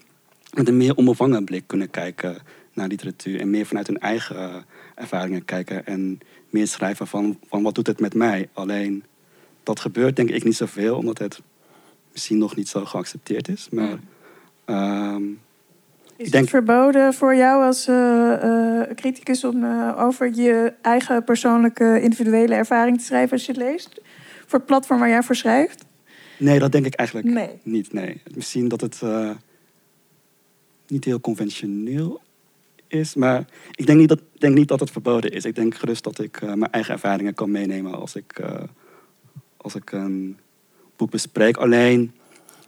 [0.55, 2.39] met een meer onbevangen blik kunnen kijken
[2.73, 3.41] naar literatuur.
[3.41, 4.57] En meer vanuit hun eigen eh,
[4.95, 5.87] ervaringen kijken.
[5.87, 8.49] En meer schrijven van, van wat doet het met mij.
[8.53, 9.05] Alleen,
[9.63, 11.43] dat gebeurt denk ik niet zoveel, omdat het
[12.21, 13.69] misschien nog niet zo geaccepteerd is.
[13.71, 13.99] Maar
[14.65, 15.23] ehm,
[16.17, 18.33] Is Ik denk- het verboden voor jou als eh,
[18.81, 23.61] eh, criticus om eh, over je eigen persoonlijke individuele ervaring te schrijven als je het
[23.61, 24.01] leest?
[24.47, 25.85] Voor het platform waar jij voor schrijft?
[26.39, 27.59] nee, dat denk ik eigenlijk Nee.
[27.63, 27.93] niet.
[27.93, 28.23] Nee.
[28.35, 29.31] Misschien dat het eh,
[30.87, 32.21] niet heel conventioneel
[32.87, 33.15] is.
[33.15, 35.45] Maar ik denk niet dat, denk niet dat het verboden is.
[35.45, 38.63] Ik denk gerust dat ik eh, mijn eigen ervaringen kan meenemen als ik, eh,
[39.57, 40.39] als ik een
[41.01, 41.57] boek bespreek.
[41.57, 42.13] Alleen,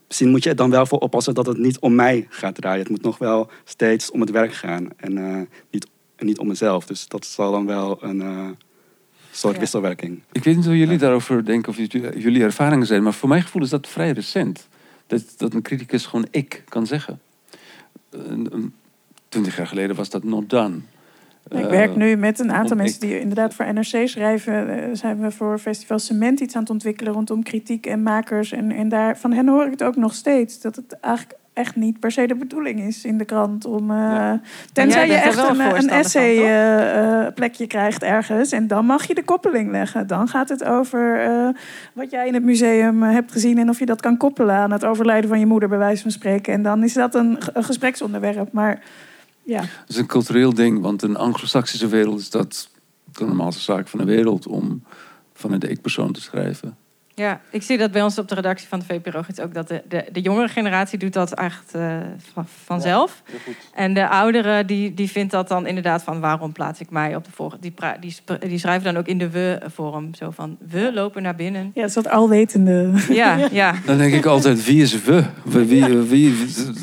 [0.07, 2.81] misschien moet je er dan wel voor oppassen dat het niet om mij gaat draaien.
[2.81, 5.40] Het moet nog wel steeds om het werk gaan en, eh,
[5.71, 6.87] niet, en niet om mezelf.
[6.87, 8.49] Dus dat zal dan wel een eh,
[9.31, 9.61] soort Ja.
[9.61, 10.23] wisselwerking.
[10.33, 11.77] Ik weet niet hoe jullie daarover denken of
[12.16, 14.68] jullie ervaringen zijn, maar voor mijn gevoel is dat vrij recent.
[15.07, 17.21] Dat, dat een criticus gewoon ik kan zeggen.
[18.11, 18.75] Een-
[19.29, 20.79] Twintig jaar geleden was dat not done.
[21.49, 24.69] Ik Eh, werk nu met een aantal mensen die inderdaad voor NRC schrijven.
[24.69, 28.53] Eh, zijn we voor Festival Cement iets aan het ontwikkelen rondom kritiek en makers.
[28.53, 30.61] En, en daar, van hen hoor ik het ook nog steeds.
[30.61, 33.65] Dat het eigenlijk echt niet per se de bedoeling is in de krant.
[33.65, 34.41] Om, eh, Ja.
[34.73, 36.45] Tenzij je echt een, een voorstander van, essay toch?
[36.45, 38.53] eh, eh, plekje krijgt ergens.
[38.53, 40.07] En dan mag je de koppeling leggen.
[40.07, 41.49] Dan gaat het over eh,
[41.93, 43.59] wat jij in het museum eh, hebt gezien.
[43.59, 46.11] En of je dat kan koppelen aan het overlijden van je moeder, bij wijze van
[46.11, 46.53] spreken.
[46.53, 48.53] En dan is dat een gespreksonderwerp.
[48.53, 48.79] Maar
[49.43, 49.65] ja.
[49.89, 52.69] Is een cultureel ding, want de anglo-saxische wereld is dat
[53.13, 54.83] de normaalste zaak van de wereld om
[55.33, 56.77] vanuit de ik-persoon te schrijven.
[57.14, 59.68] Ja, ik zie dat bij ons op de redactie van de VPRO iets ook dat
[59.68, 61.96] de, de, de jongere generatie doet dat echt eh,
[62.33, 63.22] van, vanzelf.
[63.75, 67.25] En de ouderen die, die vindt dat dan inderdaad van waarom plaats ik mij op
[67.25, 67.62] de volgende.
[67.62, 70.14] Die, die, die schrijven dan ook in de we-vorm.
[70.14, 71.70] Zo van we lopen naar binnen.
[71.75, 72.90] Ja, dat alwetende.
[73.09, 73.75] Ja, ja.
[73.87, 75.25] Dan denk ik altijd, wie is we?
[75.44, 76.35] Wie, wie, wie,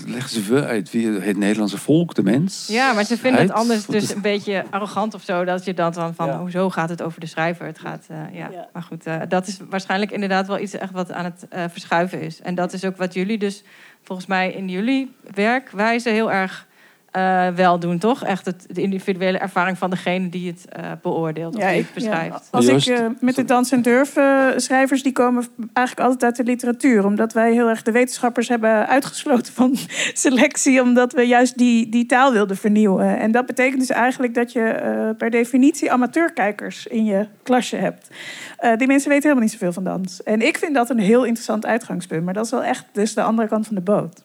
[0.07, 0.91] leggen ze we uit?
[0.91, 2.67] Wie, het Nederlandse volk, de mens?
[2.71, 5.45] ja, maar ze vinden het anders dus is- een beetje arrogant of zo.
[5.45, 6.39] Dat je dan van, van Ja.
[6.39, 7.65] hoezo gaat het over de schrijver?
[7.65, 8.49] Het gaat, eh, ja.
[8.51, 8.67] Ja.
[8.73, 12.21] Maar goed, eh, dat is waarschijnlijk inderdaad wel iets echt wat aan het eh, verschuiven
[12.21, 12.41] is.
[12.41, 13.63] En dat is ook wat jullie dus
[14.01, 16.67] volgens mij in jullie werkwijze heel erg
[17.11, 18.23] eh, wel doen, toch?
[18.23, 21.93] Echt het, de individuele ervaring van degene die het eh, beoordeelt of Ja, die het
[21.93, 22.47] beschrijft.
[22.51, 22.57] ja.
[22.57, 26.35] Als ik eh, met de dans en durf eh, schrijvers, die komen eigenlijk altijd uit
[26.35, 27.05] de literatuur.
[27.05, 29.75] Omdat wij heel erg de wetenschappers hebben uitgesloten van
[30.13, 30.81] selectie.
[30.81, 33.19] Omdat we juist die, die taal wilden vernieuwen.
[33.19, 38.07] En dat betekent dus eigenlijk dat je eh, per definitie amateurkijkers in je klasje hebt.
[38.57, 40.23] Eh, die mensen weten helemaal niet zoveel van dans.
[40.23, 42.25] En ik vind dat een heel interessant uitgangspunt.
[42.25, 44.23] Maar dat is wel echt dus de andere kant van de boot.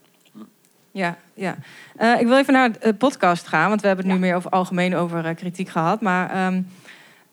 [0.95, 1.57] Ja, ja.
[1.97, 4.51] Eh, ik wil even naar de podcast gaan, want we hebben het nu meer over
[4.51, 6.01] algemeen over eh, kritiek gehad.
[6.01, 6.63] Maar ehm,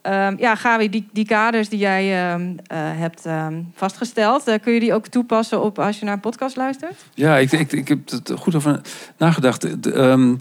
[0.02, 4.94] ehm, ja, die, die kaders die jij ehm, eh, hebt ehm, vastgesteld, kun je die
[4.94, 6.96] ook toepassen op als je naar een podcast luistert?
[7.14, 8.82] Ja, ik, ik, ik heb er goed over
[9.18, 9.84] nagedacht.
[9.84, 10.36] De, ehm,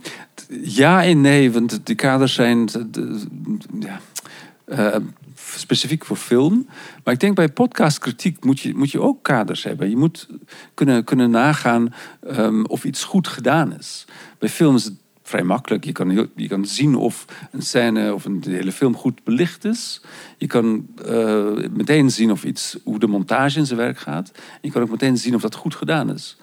[0.63, 3.27] ja en nee, want die kaders zijn de- de-
[3.79, 4.01] ja,
[5.59, 6.69] specifiek voor film.
[7.05, 9.91] Maar ik denk bij podcastkritiek moet je, moet je ook kaders hebben.
[9.91, 10.29] Je moet
[10.75, 11.95] kunnen, kunnen nagaan
[12.27, 14.05] ehm, of iets goed gedaan is.
[14.39, 15.85] Bij film is het vrij makkelijk.
[15.85, 20.01] Je kan, je kan zien of een scène of een hele film goed belicht is.
[20.37, 24.31] Je kan eh, meteen zien of iets, hoe de montage in zijn werk gaat.
[24.61, 26.37] Je kan ook meteen zien of dat goed gedaan is.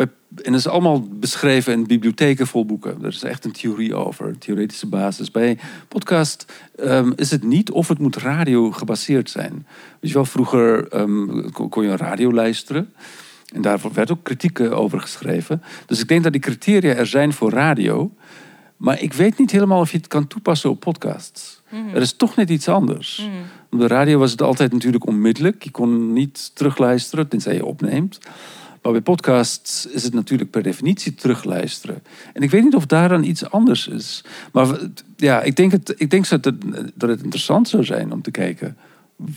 [0.00, 3.02] En dat is allemaal beschreven in bibliotheken vol boeken.
[3.02, 5.30] Er is echt een theorie over, een theoretische basis.
[5.30, 5.58] Bij
[5.88, 9.66] podcast ehm, is het niet of het moet radio gebaseerd zijn.
[10.00, 12.92] Weet je wel, vroeger ehm, kon, je radio luisteren.
[13.52, 15.62] En daar werd ook kritiek over geschreven.
[15.86, 18.14] Dus ik denk dat die criteria er zijn voor radio.
[18.76, 21.62] Maar ik weet niet helemaal of je het kan toepassen op podcasts.
[21.94, 23.28] Er is toch net iets anders.
[23.70, 25.62] Op de radio was het altijd natuurlijk onmiddellijk.
[25.62, 28.18] Je kon niet terugluisteren, tenzij je opneemt.
[28.82, 32.02] Maar bij podcasts is het natuurlijk per definitie terugluisteren.
[32.32, 34.24] En ik weet niet of daar dan iets anders is.
[34.52, 34.78] Maar
[35.16, 36.62] ja, ik denk, het, ik denk dat, het,
[36.94, 38.76] dat het interessant zou zijn om te kijken...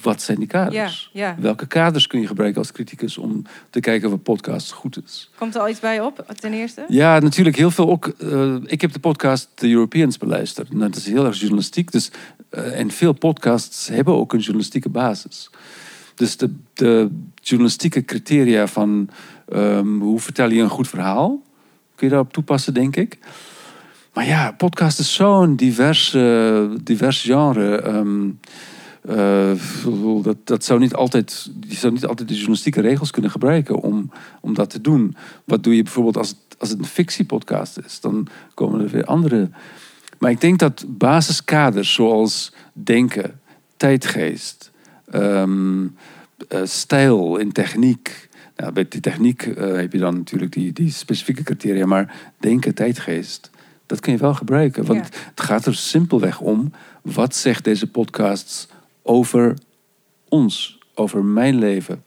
[0.01, 1.09] wat zijn die kaders?
[1.13, 1.35] Ja, ja.
[1.39, 5.29] Welke kaders kun je gebruiken als criticus om te kijken of een podcast goed is?
[5.37, 6.85] Komt er al iets bij op, ten eerste?
[6.87, 8.07] Ja, natuurlijk heel veel ook.
[8.07, 10.69] eh, ik heb de podcast The Europeans beluisterd.
[10.69, 11.91] En dat is heel erg journalistiek.
[11.91, 12.11] Dus,
[12.49, 15.49] eh, en veel podcasts hebben ook een journalistieke basis.
[16.15, 17.09] Dus de, de
[17.43, 19.09] journalistieke criteria van
[19.49, 21.41] ehm, hoe vertel je een goed verhaal,
[21.95, 23.17] kun je daarop toepassen, denk ik.
[24.13, 27.75] Maar ja, podcast is zo'n divers, eh, divers genre.
[27.75, 28.29] ehm,
[29.01, 29.51] eh,
[30.23, 34.11] dat, dat zou niet altijd, je zou niet altijd de journalistieke regels kunnen gebruiken om,
[34.41, 35.15] om dat te doen.
[35.45, 37.99] Wat doe je bijvoorbeeld als het, als het een fictiepodcast is?
[37.99, 39.49] Dan komen er weer andere.
[40.19, 43.39] Maar ik denk dat basiskaders zoals denken,
[43.77, 44.71] tijdgeest,
[45.11, 45.89] ehm, eh,
[46.63, 48.29] stijl in techniek.
[48.55, 52.75] Nou, bij die techniek eh, heb je dan natuurlijk die, die specifieke criteria, maar denken,
[52.75, 53.49] tijdgeest,
[53.85, 54.85] dat kun je wel gebruiken.
[54.85, 55.19] Want Ja.
[55.29, 58.67] het gaat er simpelweg om, wat zegt deze podcast
[59.01, 59.57] over
[60.29, 62.03] ons, over mijn leven?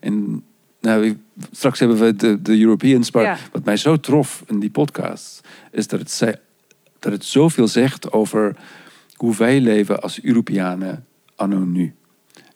[0.00, 0.44] En
[0.80, 1.16] nou,
[1.52, 3.36] straks hebben we de, de Europeans, maar Ja.
[3.52, 6.34] wat mij zo trof in die podcast, is dat het, zei,
[6.98, 8.56] dat het zoveel zegt over
[9.14, 11.04] hoe wij leven als Europeanen
[11.34, 11.94] anno nu.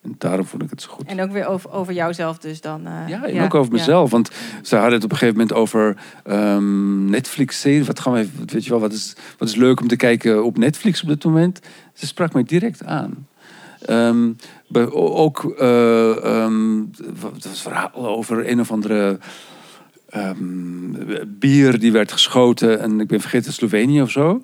[0.04, 1.06] En daarom vond ik het zo goed.
[1.06, 2.86] En ook weer over, over jouzelf dus dan.
[2.86, 4.10] eh, Ja, en ook over mezelf.
[4.10, 4.30] Want
[4.62, 7.84] ze hadden het op een gegeven moment over ehm, Netflix-serie.
[7.84, 10.58] Wat gaan we, weet je wel, wat is, wat is leuk om te kijken op
[10.58, 11.60] Netflix op dit moment?
[11.94, 13.26] Ze sprak mij direct aan.
[13.80, 14.30] Ehm,
[14.92, 16.78] ook ehm,
[17.20, 19.18] wat was verhaal over een of andere
[21.26, 22.80] bier die werd geschoten.
[22.80, 24.42] En ik ben vergeten, Slovenië of zo.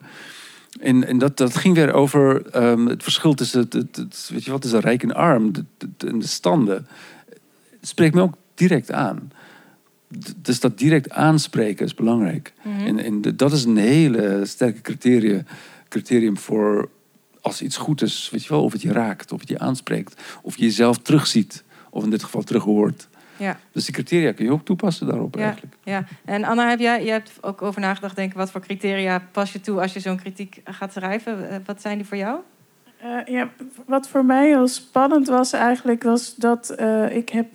[0.80, 4.44] En, en dat, dat ging weer over ehm, het verschil tussen het, het, het- weet
[4.44, 5.64] je wat, tussen rijk en arm de,
[5.96, 6.86] de- en de standen.
[7.80, 9.32] Het spreekt me ook direct aan.
[10.20, 12.52] D- Dus dat direct aanspreken is belangrijk.
[12.62, 12.86] Mhm.
[12.86, 15.44] En, en de- dat is een hele sterke criterium,
[15.88, 16.88] criterium voor
[17.40, 20.20] als iets goed is, weet je wel, of het je raakt, of het je aanspreekt,
[20.42, 23.08] of je jezelf terugziet, of in dit geval terug hoort.
[23.40, 25.44] Ja, Dus die criteria kun je ook toepassen daarop Ja.
[25.44, 25.74] eigenlijk.
[25.82, 26.04] ja.
[26.24, 29.52] En Anna, heb jij, jij hebt ook over nagedacht, denk ik, wat voor criteria pas
[29.52, 31.50] je toe als je zo'n kritiek gaat schrijven?
[31.50, 32.38] Eh, Wat zijn die voor jou?
[33.00, 33.48] Eh, ja,
[33.86, 37.46] wat voor mij heel spannend was eigenlijk, was dat eh, ik heb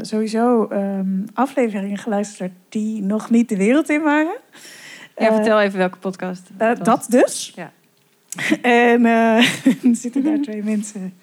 [0.00, 4.36] sowieso ehm, afleveringen geluisterd die nog niet de wereld in waren.
[5.16, 6.50] Ja, vertel even welke podcast.
[6.82, 7.52] dat dus.
[7.54, 7.72] Ja.
[8.62, 9.36] en eh,
[9.84, 11.14] er zitten daar twee mensen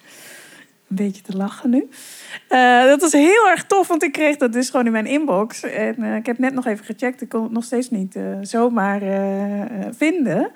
[0.89, 1.89] een beetje te lachen nu.
[2.47, 5.63] Eh, dat was heel erg tof, want ik kreeg dat dus gewoon in mijn inbox.
[5.63, 7.21] En eh, ik heb net nog even gecheckt.
[7.21, 9.01] Ik kon het nog steeds niet eh, zomaar
[9.97, 10.51] vinden.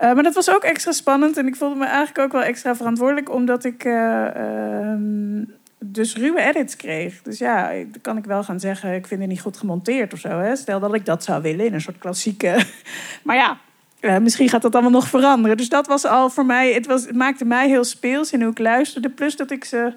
[0.00, 1.36] Maar dat was ook extra spannend.
[1.36, 5.44] En ik voelde me eigenlijk ook wel extra verantwoordelijk, omdat ik eh, ehm,
[5.78, 7.22] dus ruwe edits kreeg.
[7.22, 10.18] Dus ja, dan kan ik wel gaan zeggen, ik vind het niet goed gemonteerd of
[10.18, 10.28] zo.
[10.28, 10.56] Hè?
[10.56, 12.64] Stel dat ik dat zou willen in een soort klassieke.
[13.24, 13.58] maar ja.
[14.04, 15.56] Eh, misschien gaat dat allemaal nog veranderen.
[15.56, 16.72] Dus dat was al voor mij.
[16.72, 19.10] Het, was, het maakte mij heel speels in hoe ik luisterde.
[19.10, 19.92] Plus dat ik ze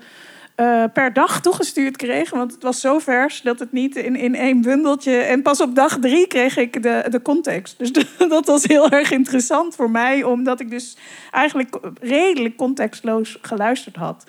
[0.55, 2.29] eh, per dag toegestuurd kreeg.
[2.29, 5.15] Want het was zo vers dat het niet in, in één bundeltje.
[5.15, 7.77] En pas op dag drie kreeg ik de, de context.
[7.77, 7.91] Dus
[8.29, 10.23] dat was heel erg interessant voor mij.
[10.23, 10.97] Omdat ik dus
[11.31, 14.25] eigenlijk redelijk contextloos geluisterd had.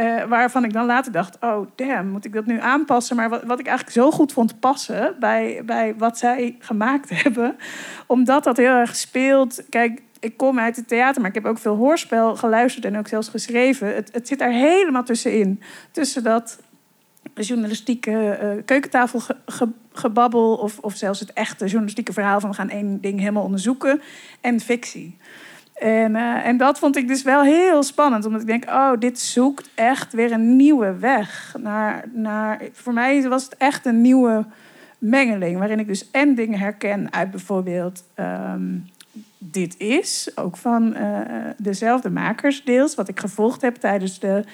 [0.00, 3.16] Eh, waarvan ik dan later dacht: oh damn, moet ik dat nu aanpassen?
[3.16, 7.56] Maar wat, wat ik eigenlijk zo goed vond passen bij, bij wat zij gemaakt hebben,
[8.06, 9.62] omdat dat heel erg speelt.
[9.68, 13.08] Kijk, ik kom uit het theater, maar ik heb ook veel hoorspel geluisterd en ook
[13.08, 13.94] zelfs geschreven.
[13.94, 15.62] Het, het zit daar helemaal tussenin.
[15.90, 16.58] Tussen dat
[17.34, 23.18] journalistieke uh, keukentafelgebabbel of, of zelfs het echte journalistieke verhaal van we gaan één ding
[23.18, 24.00] helemaal onderzoeken
[24.40, 25.16] en fictie.
[25.80, 29.18] En, uh, en dat vond ik dus wel heel spannend, omdat ik denk, oh, dit
[29.18, 31.54] zoekt echt weer een nieuwe weg.
[31.58, 34.44] Naar, naar, voor mij was het echt een nieuwe
[34.98, 38.86] mengeling, waarin ik dus en dingen herken uit bijvoorbeeld um,
[39.38, 41.18] Dit Is, ook van uh,
[41.56, 44.44] dezelfde makers deels, wat ik gevolgd heb tijdens de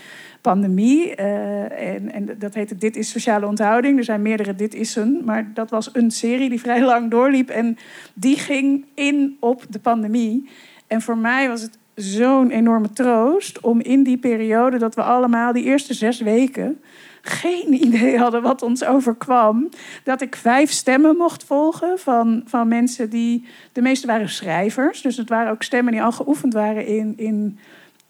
[0.40, 1.20] pandemie.
[1.20, 3.98] Uh, en, en dat heette Dit is Sociale Onthouding.
[3.98, 7.78] Er zijn meerdere Dit Is'en, maar dat was een serie die vrij lang doorliep en
[8.14, 10.48] die ging in op de pandemie.
[10.86, 15.52] En voor mij was het zo'n enorme troost om in die periode dat we allemaal
[15.52, 16.80] die eerste zes weken
[17.22, 19.68] geen idee hadden wat ons overkwam.
[20.04, 23.46] Dat ik vijf stemmen mocht volgen van, van mensen die.
[23.72, 25.02] De meeste waren schrijvers.
[25.02, 27.58] Dus het waren ook stemmen die al geoefend waren in, in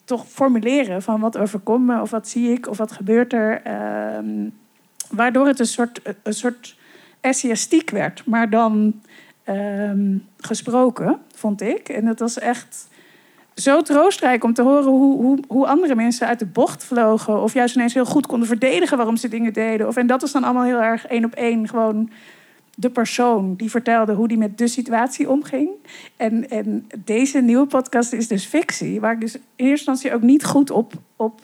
[0.05, 3.63] toch formuleren van wat overkomt me, of wat zie ik, of wat gebeurt er.
[4.17, 4.53] Um,
[5.11, 6.77] waardoor het een soort, een soort
[7.21, 9.01] essayistiek werd, maar dan
[9.49, 11.89] um, gesproken, vond ik.
[11.89, 12.89] En dat was echt
[13.55, 17.43] zo troostrijk om te horen hoe, hoe, hoe andere mensen uit de bocht vlogen.
[17.43, 19.87] Of juist ineens heel goed konden verdedigen waarom ze dingen deden.
[19.87, 22.11] Of, en dat was dan allemaal heel erg één op één gewoon
[22.75, 25.71] de persoon die vertelde hoe die met de situatie omging.
[26.17, 30.23] En, en deze nieuwe podcast is dus fictie, waar ik dus in eerste instantie ook
[30.23, 31.41] niet goed op, op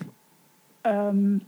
[0.81, 1.41] um,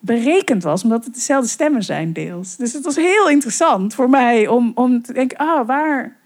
[0.00, 2.56] berekend was, omdat het dezelfde stemmen zijn deels.
[2.56, 6.16] Dus het was heel interessant voor mij om, om te denken, ah, waar,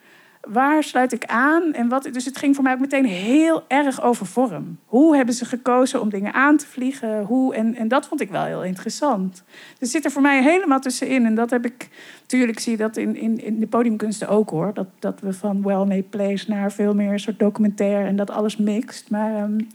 [0.41, 1.73] waar sluit ik aan?
[1.73, 4.79] En wat, dus het ging voor mij ook meteen heel erg over vorm.
[4.85, 7.23] Hoe hebben ze gekozen om dingen aan te vliegen?
[7.23, 9.43] Hoe, en, en dat vond ik wel heel interessant.
[9.79, 11.27] Dus zit er voor mij helemaal tussenin.
[11.27, 11.89] En dat heb ik,
[12.21, 14.75] natuurlijk zie je dat in, in, in de podiumkunsten ook hoor.
[14.75, 19.11] Dat, dat we van well-made plays naar veel meer soort documentaire en dat alles mixt.
[19.11, 19.69] Maar um,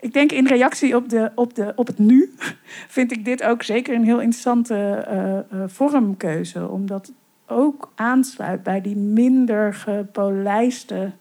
[0.00, 2.34] ik denk in reactie op, de, op, de, op het nu
[2.96, 6.68] vind ik dit ook zeker een heel interessante uh, uh, vormkeuze.
[6.68, 7.12] Omdat
[7.46, 11.12] ook aansluit bij die minder gepolijste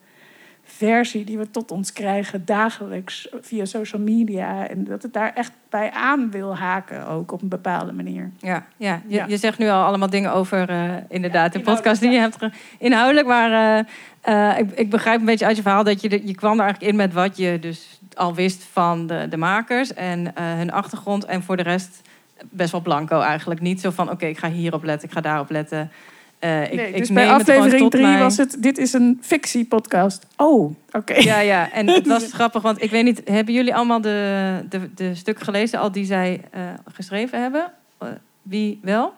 [0.66, 4.68] versie die we tot ons krijgen dagelijks via social media.
[4.68, 8.32] En dat het daar echt bij aan wil haken, ook op een bepaalde manier.
[8.38, 9.02] Ja, ja.
[9.08, 12.38] Je, je zegt nu al allemaal dingen over uh, inderdaad de podcast die je hebt
[12.80, 13.28] inhoudelijk.
[13.28, 13.86] Maar uh,
[14.30, 16.92] uh, ik, ik, begrijp een beetje uit je verhaal dat je, je kwam er eigenlijk
[16.92, 21.26] in met wat je dus al wist van de, de makers en hun achtergrond.
[21.26, 22.02] En voor de rest
[22.50, 23.62] best wel blanco eigenlijk.
[23.62, 25.92] Niet zo van oké, ik ga hierop letten, ik ga daarop letten.
[26.40, 30.26] Uh, ik, nee, dus ik bij aflevering 3 was het, dit is een fictiepodcast.
[30.38, 30.76] Oh, oké.
[30.98, 31.24] Okay.
[31.24, 34.94] Ja, ja, en dat was grappig, want ik weet niet, hebben jullie allemaal de, de,
[34.94, 36.62] de stukken gelezen, al die zij uh,
[36.94, 37.72] geschreven hebben?
[38.04, 38.10] Uh,
[38.42, 39.14] wie wel?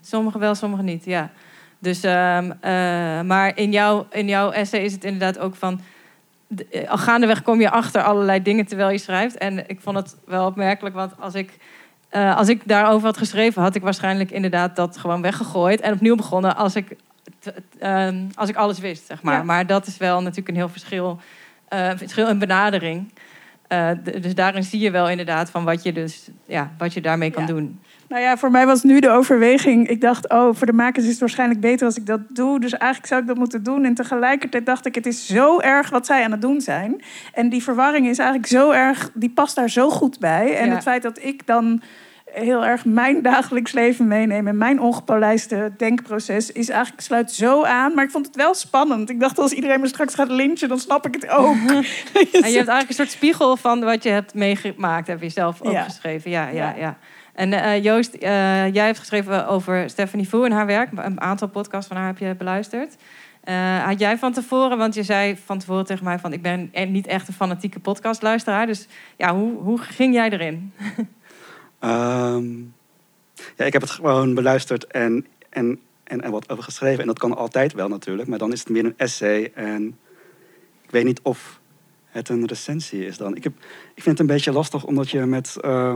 [0.00, 1.30] Sommigen wel, sommigen niet, ja.
[1.78, 2.58] Dus, um,
[3.26, 5.80] maar in, jouw, in jouw essay is het inderdaad ook van...
[6.88, 9.38] Al gaandeweg kom je achter allerlei dingen terwijl je schrijft.
[9.38, 11.58] En ik vond het wel opmerkelijk, want als ik
[12.12, 16.16] uh, als ik daarover had geschreven, had ik waarschijnlijk inderdaad dat gewoon weggegooid en opnieuw
[16.16, 16.96] begonnen als ik,
[17.82, 19.36] uh, als ik alles wist, zeg maar.
[19.36, 19.42] Ja.
[19.42, 21.20] Maar dat is wel natuurlijk een heel verschil,
[21.72, 23.12] uh, verschil in benadering.
[23.68, 27.30] Eh, dus daarin zie je wel inderdaad van wat je, dus, ja, wat je daarmee
[27.30, 27.48] kan ja.
[27.48, 27.80] doen.
[28.08, 29.88] Nou ja, voor mij was nu de overweging.
[29.88, 32.60] Ik dacht, oh, voor de makers is het waarschijnlijk beter als ik dat doe.
[32.60, 33.84] Dus eigenlijk zou ik dat moeten doen.
[33.84, 37.02] En tegelijkertijd dacht ik, het is zo erg wat zij aan het doen zijn.
[37.32, 40.56] En die verwarring is eigenlijk zo erg, die past daar zo goed bij.
[40.56, 40.74] En Ja.
[40.74, 41.82] het feit dat ik dan
[42.44, 47.94] heel erg mijn dagelijks leven meeneem en mijn ongepolijste denkproces is eigenlijk sluit zo aan.
[47.94, 49.10] Maar ik vond het wel spannend.
[49.10, 51.54] Ik dacht, als iedereen me straks gaat lynchen, dan snap ik het ook.
[51.66, 55.62] En je hebt eigenlijk een soort spiegel van wat je hebt meegemaakt, heb je zelf
[55.62, 55.82] ook Ja.
[55.82, 56.30] geschreven.
[56.30, 56.96] Ja, ja, Ja.
[57.34, 60.88] En eh, Joost, eh, jij hebt geschreven over Stephanie Fu en haar werk.
[60.94, 62.96] Een aantal podcasts van haar heb je beluisterd.
[63.44, 66.68] Eh, had jij van tevoren, want je zei van tevoren tegen mij van ik ben
[66.72, 68.66] e- niet echt een fanatieke podcastluisteraar.
[68.66, 70.72] Dus ja, hoe, hoe ging jij erin?
[71.78, 72.58] Ehm,
[73.56, 77.00] ja, ik heb het gewoon beluisterd en, en, en, en wat over geschreven.
[77.00, 79.50] En dat kan altijd wel natuurlijk, maar dan is het meer een essay.
[79.54, 79.98] En
[80.82, 81.60] ik weet niet of
[82.06, 83.36] het een recensie is dan.
[83.36, 83.52] Ik, heb,
[83.94, 85.56] ik vind het een beetje lastig omdat je met...
[85.60, 85.94] eh,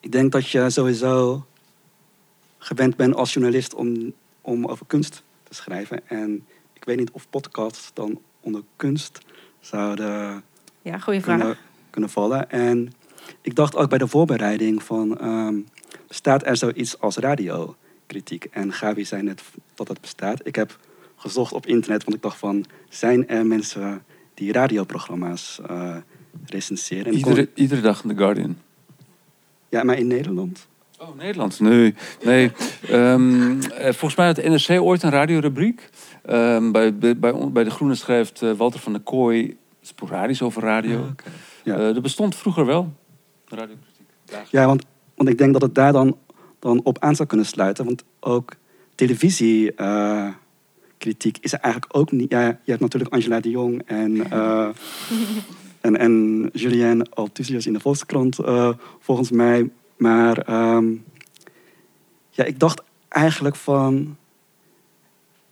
[0.00, 1.46] ik denk dat je sowieso
[2.58, 6.08] gewend bent als journalist om, om over kunst te schrijven.
[6.08, 9.18] En ik weet niet of podcasts dan onder kunst
[9.60, 10.42] zouden
[10.82, 11.38] Ja, goede vraag.
[11.38, 11.56] kunnen,
[11.90, 12.50] kunnen vallen.
[12.50, 12.92] En
[13.40, 15.18] ik dacht ook bij de voorbereiding van...
[15.18, 15.54] ehm,
[16.08, 18.44] bestaat er zoiets als radiokritiek?
[18.50, 19.42] En Gabi zei net
[19.74, 20.46] dat het bestaat.
[20.46, 20.78] Ik heb
[21.16, 22.64] gezocht op internet, want ik dacht van...
[22.88, 24.02] zijn er mensen
[24.34, 25.96] die radioprogramma's eh
[26.46, 27.20] recenseren?
[27.20, 28.56] Kon- Iedere, dag in The Guardian.
[29.68, 30.68] Ja, maar in Nederland?
[30.98, 31.58] Oh, Nederlands?
[31.58, 31.94] Nee.
[32.24, 32.52] nee.
[32.88, 35.90] Ehm, eh, volgens mij had de NRC ooit een radiorubriek.
[36.24, 37.18] Ehm, bij, bij,
[37.52, 41.14] bij, De Groene schrijft eh, Walter van der Kooi sporadisch over radio.
[41.64, 41.74] Ja.
[41.76, 42.92] Eh, dat bestond vroeger wel,
[43.50, 44.06] radiokritiek.
[44.50, 44.84] Ja, want,
[45.14, 46.18] want ik denk dat het daar dan,
[46.58, 47.84] dan op aan zou kunnen sluiten.
[47.84, 48.52] Want ook
[48.94, 52.30] televisiekritiek is er eigenlijk ook niet...
[52.30, 54.68] Ja, je hebt natuurlijk Angela de Jong en, eh,
[55.80, 59.70] en, en Julien Altusius in de Volkskrant, eh, volgens mij.
[59.96, 60.92] Maar ehm,
[62.30, 64.16] ja, ik dacht eigenlijk van,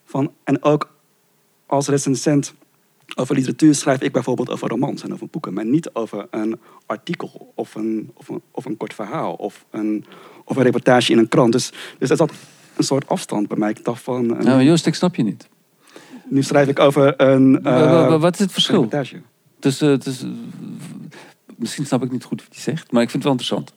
[0.04, 0.32] van...
[0.44, 0.94] En ook
[1.66, 2.54] als recensent
[3.18, 7.52] over literatuur schrijf ik bijvoorbeeld over romans en over boeken, maar niet over een artikel
[7.54, 10.04] of een, of een, of een kort verhaal of een,
[10.44, 11.52] of een reportage in een krant.
[11.52, 12.32] Dus, dus er zat
[12.76, 13.70] een soort afstand bij mij.
[13.70, 15.48] Ik dacht van, eh, Nou, Joost, ik snap je niet.
[16.28, 18.74] nu schrijf ik over een eh, wat is het verschil?
[18.82, 19.20] reportage.
[19.58, 20.00] Dus, eh, eh,
[21.56, 23.72] misschien snap ik niet goed wat je zegt, maar ik vind het wel interessant.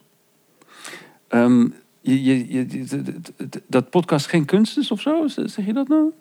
[1.27, 1.67] Ehm,
[2.01, 5.27] je, je, je- dat podcast geen kunst is of zo?
[5.27, 6.11] Zeg je dat nou?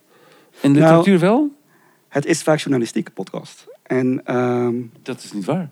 [0.60, 1.56] En Nou- literatuur wel?
[2.08, 3.66] Het is vaak journalistieke podcast.
[3.82, 5.70] En ehm, Dat is niet waar.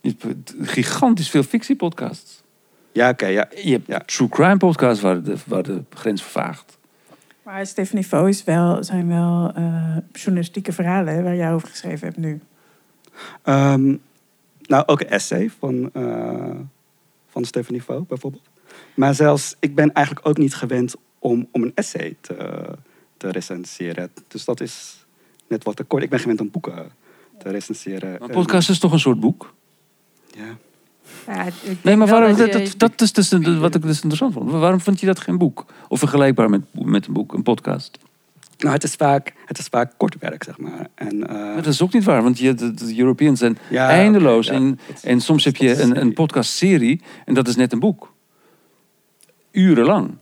[0.00, 2.42] Je hebt gigantisch veel fictiepodcasts.
[2.92, 3.48] ja, oké, ja.
[3.62, 3.98] Je hebt Ja.
[3.98, 6.78] true crime podcasts waar de, waar de grens vervaagt.
[7.42, 12.18] Maar Stephanie is wel, zijn wel eh, journalistieke verhalen hè, waar jij over geschreven hebt
[12.18, 12.40] nu.
[13.42, 13.96] Ehm,
[14.62, 16.56] nou, ook een essay van, eh
[17.28, 18.48] van Stephanie Fo bijvoorbeeld.
[18.94, 22.64] Maar zelfs, ik ben eigenlijk ook niet gewend om, om een essay te,
[23.24, 24.10] te recenseren.
[24.28, 25.04] Dus dat is
[25.48, 26.02] net wat te kort.
[26.02, 26.90] Ik ben gewend om boeken
[27.38, 28.22] te recenseren.
[28.22, 29.54] Een podcast is toch een soort boek?
[30.30, 30.56] Ja.
[31.26, 31.46] Ja,
[31.82, 34.50] Nee, maar waarom, dat dat, dat, dat is dus wat ik dus interessant vond.
[34.50, 35.64] Waarom vond je dat geen boek?
[35.88, 37.98] Of vergelijkbaar met, met een boek, een podcast?
[38.58, 40.88] Nou, het is vaak, het is vaak kort werk, zeg maar.
[40.94, 43.88] En, eh, Maar dat is ook niet waar, want je, de, de Europeans zijn ja,
[43.88, 44.46] eindeloos.
[44.46, 46.12] ja, en, dat- en soms heb je een, een serie.
[46.12, 48.12] podcastserie en dat is net een boek.
[49.50, 50.16] Urenlang.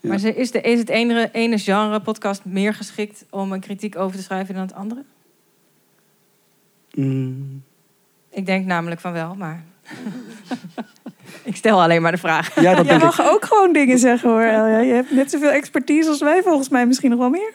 [0.00, 0.08] Ja.
[0.08, 3.96] Maar ze- is, de, is het ene, ene genre podcast meer geschikt om een kritiek
[3.98, 5.04] over te schrijven dan het andere?
[6.94, 7.62] Mm,
[8.30, 9.62] Ik denk namelijk van wel, maar...
[11.44, 12.60] ik stel alleen maar de vraag.
[12.60, 13.02] ja, dat Jij ik.
[13.02, 14.42] mag ook gewoon dingen zeggen hoor.
[14.42, 14.78] Elja.
[14.78, 17.52] Je hebt net zoveel expertise als wij, volgens mij misschien nog wel meer.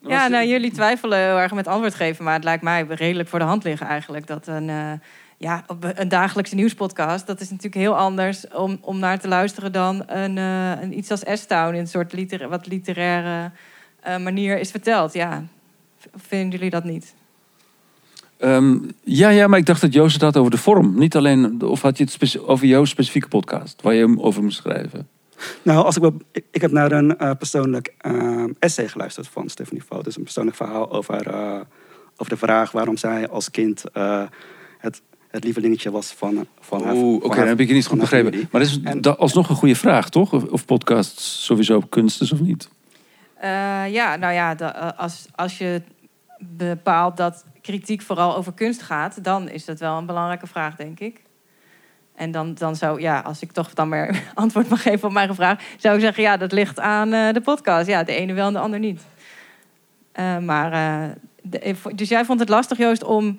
[0.00, 3.38] Ja, nou, jullie twijfelen heel erg met antwoord geven, maar het lijkt mij redelijk voor
[3.38, 4.92] de hand liggen eigenlijk dat een, eh,
[5.38, 9.72] ja, op een dagelijkse nieuwspodcast, dat is natuurlijk heel anders om, om naar te luisteren
[9.72, 13.50] dan een, eh, een iets als S-Town in een soort litera wat literaire
[14.00, 15.12] eh, manier is verteld.
[15.12, 15.44] Ja,
[16.16, 17.14] vinden jullie dat niet?
[18.38, 20.98] Ehm, ja, ja, maar ik dacht dat Joost het had over de vorm.
[20.98, 24.56] Niet alleen, of had je het over jouw specifieke podcast, waar je hem over moest
[24.56, 25.08] schrijven?
[25.62, 27.94] Nou, als ik, wel, ik, ik heb naar een eh, persoonlijk
[28.58, 30.02] essay geluisterd van Stephanie Fo.
[30.02, 31.60] Dus een persoonlijk verhaal over, eh,
[32.16, 34.22] over de vraag waarom zij als kind eh,
[34.78, 36.94] het, het lievelingetje was van, van haar.
[36.94, 38.26] Oeh, oké, dan heb ik je niet goed begrepen.
[38.30, 38.48] familie.
[38.52, 40.32] Maar dat is En- da- alsnog een goede vraag, toch?
[40.32, 42.68] Of, of podcasts sowieso kunst is of niet?
[43.34, 43.50] Eh,
[43.92, 45.82] ja, nou ja, da- eh, als, als je
[46.38, 51.00] bepaalt dat kritiek vooral over kunst gaat, dan is dat wel een belangrijke vraag, denk
[51.00, 51.20] ik.
[52.14, 55.34] En dan, dan zou, ja, als ik toch dan maar antwoord mag geven op mijn
[55.34, 57.86] vraag, zou ik zeggen, ja, dat ligt aan eh, de podcast.
[57.86, 59.02] Ja, de ene wel en de ander niet.
[60.12, 61.10] Eh, maar, eh,
[61.42, 63.36] de- dus jij vond het lastig, Joost, om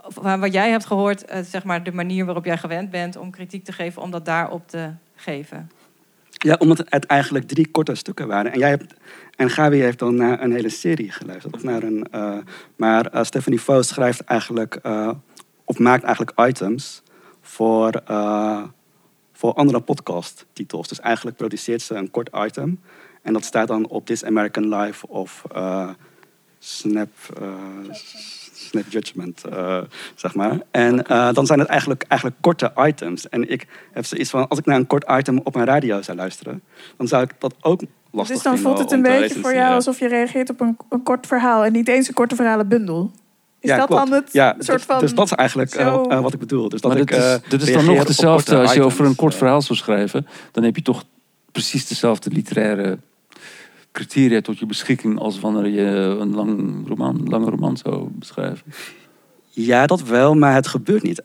[0.00, 3.30] van wat jij hebt gehoord, eh, zeg maar de manier waarop jij gewend bent om
[3.30, 5.70] kritiek te geven, om dat daarop te geven.
[6.30, 8.52] Ja, omdat het eigenlijk drie korte stukken waren.
[8.52, 8.94] En, jij hebt,
[9.36, 11.54] en Gabi heeft dan naar een hele serie geluisterd.
[11.54, 12.36] Of naar een, eh,
[12.76, 15.10] maar eh, Stephanie Fo schrijft eigenlijk, eh,
[15.64, 17.02] of maakt eigenlijk items
[17.40, 18.62] voor, eh,
[19.32, 20.88] voor andere podcasttitels.
[20.88, 22.80] Dus eigenlijk produceert ze een kort item.
[23.22, 25.90] En dat staat dan op This American Life of eh,
[26.58, 27.08] Snap,
[27.40, 27.94] eh,
[28.68, 29.80] Snap Judgment, eh,
[30.14, 30.58] zeg maar.
[30.70, 33.28] En eh, dan zijn het eigenlijk, eigenlijk korte items.
[33.28, 36.16] En ik heb zoiets van, als ik naar een kort item op mijn radio zou
[36.16, 36.62] luisteren...
[36.96, 37.80] dan zou ik dat ook
[38.10, 40.76] lastig dus dan vinden voelt het een beetje voor jou alsof je reageert op een,
[40.88, 43.10] een kort verhaal en niet eens een korte verhalenbundel.
[43.60, 44.08] Is Ja, dat klopt.
[44.08, 44.98] dan het ja, soort dat- van...
[44.98, 46.68] Dus dat is eigenlijk eh, zo- wat ik bedoel.
[46.68, 49.04] Dus dat maar ik, dit is, eh, dit is dan nog hetzelfde als je over
[49.04, 50.26] een kort verhaal zou schrijven.
[50.52, 51.04] Dan heb je toch
[51.52, 52.98] precies dezelfde literaire
[53.98, 58.72] criteria tot je beschikking als wanneer je een lang roman, lange roman zou beschrijven.
[59.48, 61.22] Ja, dat wel, maar het gebeurt niet.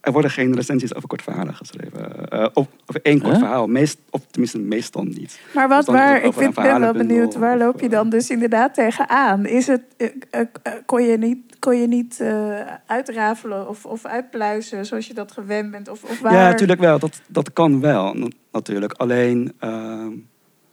[0.00, 2.28] Er, worden geen recensies over korte verhalen geschreven.
[2.28, 3.66] Eh, of over één kort verhaal.
[3.66, 5.40] Meest, of tenminste, meestal niet.
[5.54, 8.30] Maar wat, Dus waar, ik vind, ben wel benieuwd, waar loop je eh, dan dus
[8.30, 9.46] inderdaad tegenaan?
[9.46, 14.04] Is het, eh, eh, eh, kon je niet, kon je niet eh, uitrafelen of, of
[14.04, 15.88] uitpluizen zoals je dat gewend bent?
[15.88, 16.32] Of, of waar...
[16.32, 16.98] Ja, natuurlijk wel.
[16.98, 18.92] Dat, dat kan wel, natuurlijk.
[18.92, 20.10] Alleen, ehm,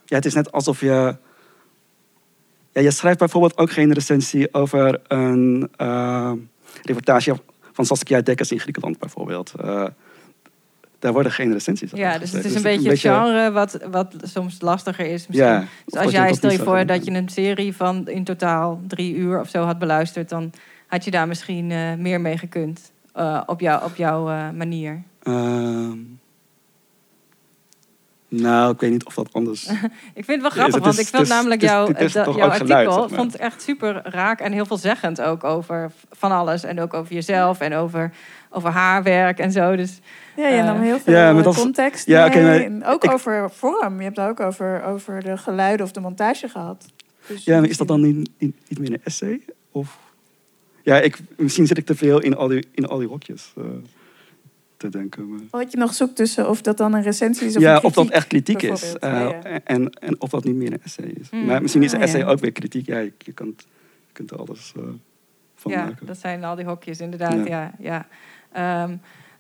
[0.06, 1.16] ja, het is net alsof je...
[2.78, 6.32] Ja, je schrijft bijvoorbeeld ook geen recensie over een eh,
[6.84, 7.36] reportage
[7.72, 9.54] van Saskia Dekkers in Griekenland, bijvoorbeeld.
[9.62, 9.86] Eh,
[11.00, 12.72] daar worden geen recensies over Ja, dus het is geschreven.
[12.72, 15.28] een beetje het genre wat, wat soms lastiger is.
[15.28, 15.50] Misschien.
[15.50, 19.16] Ja, Dus als jij, stel je voor dat je een serie van in totaal drie
[19.16, 20.52] uur of zo had beluisterd, dan
[20.88, 22.92] had je daar misschien eh, meer mee gekund.
[23.46, 25.04] op, jou, op jouw manier?
[25.24, 25.98] Ehm,
[28.28, 29.68] nou, ik weet niet of dat anders...
[30.14, 32.34] Ik vind het wel Ja, grappig, het want ik vond namelijk is- jouw, is artikel
[32.34, 33.10] geluid, zeg maar.
[33.10, 36.64] vond ik echt super raak en heel veelzeggend ook over van alles.
[36.64, 38.12] En ook over jezelf en over,
[38.50, 39.76] over haar werk en zo.
[39.76, 40.00] Dus
[40.36, 43.98] Ja, je nam heel veel ja, context ja, en ook ik- over vorm.
[43.98, 46.86] Je hebt het ook over, over de geluiden of de montage gehad.
[47.28, 49.40] Dus Ja, maar is dat dan niet, niet, niet meer een essay?
[49.72, 49.98] Of...
[50.84, 53.64] Ja, ik, misschien zit ik te veel in al die, in al die hokjes eh,
[54.78, 55.30] te denken.
[55.30, 57.84] maar- Wat je nog zoekt tussen of dat dan een recensie is of ja, een
[57.84, 58.94] of dat echt kritiek is.
[58.98, 59.42] eh, Ja, ja.
[59.64, 61.30] En, en of dat niet meer een essay is.
[61.30, 61.46] Hmm.
[61.46, 62.28] Maar misschien is een Ah, essay ja.
[62.28, 62.86] ook weer kritiek.
[62.86, 63.62] Ja, je, je kunt,
[64.08, 64.84] je kunt er alles eh,
[65.56, 66.06] van ja, maken.
[66.06, 67.34] dat zijn al die hokjes inderdaad.
[67.34, 67.46] Ja.
[67.46, 67.72] Ja.
[67.80, 68.06] Ja,
[68.52, 68.96] Ehm,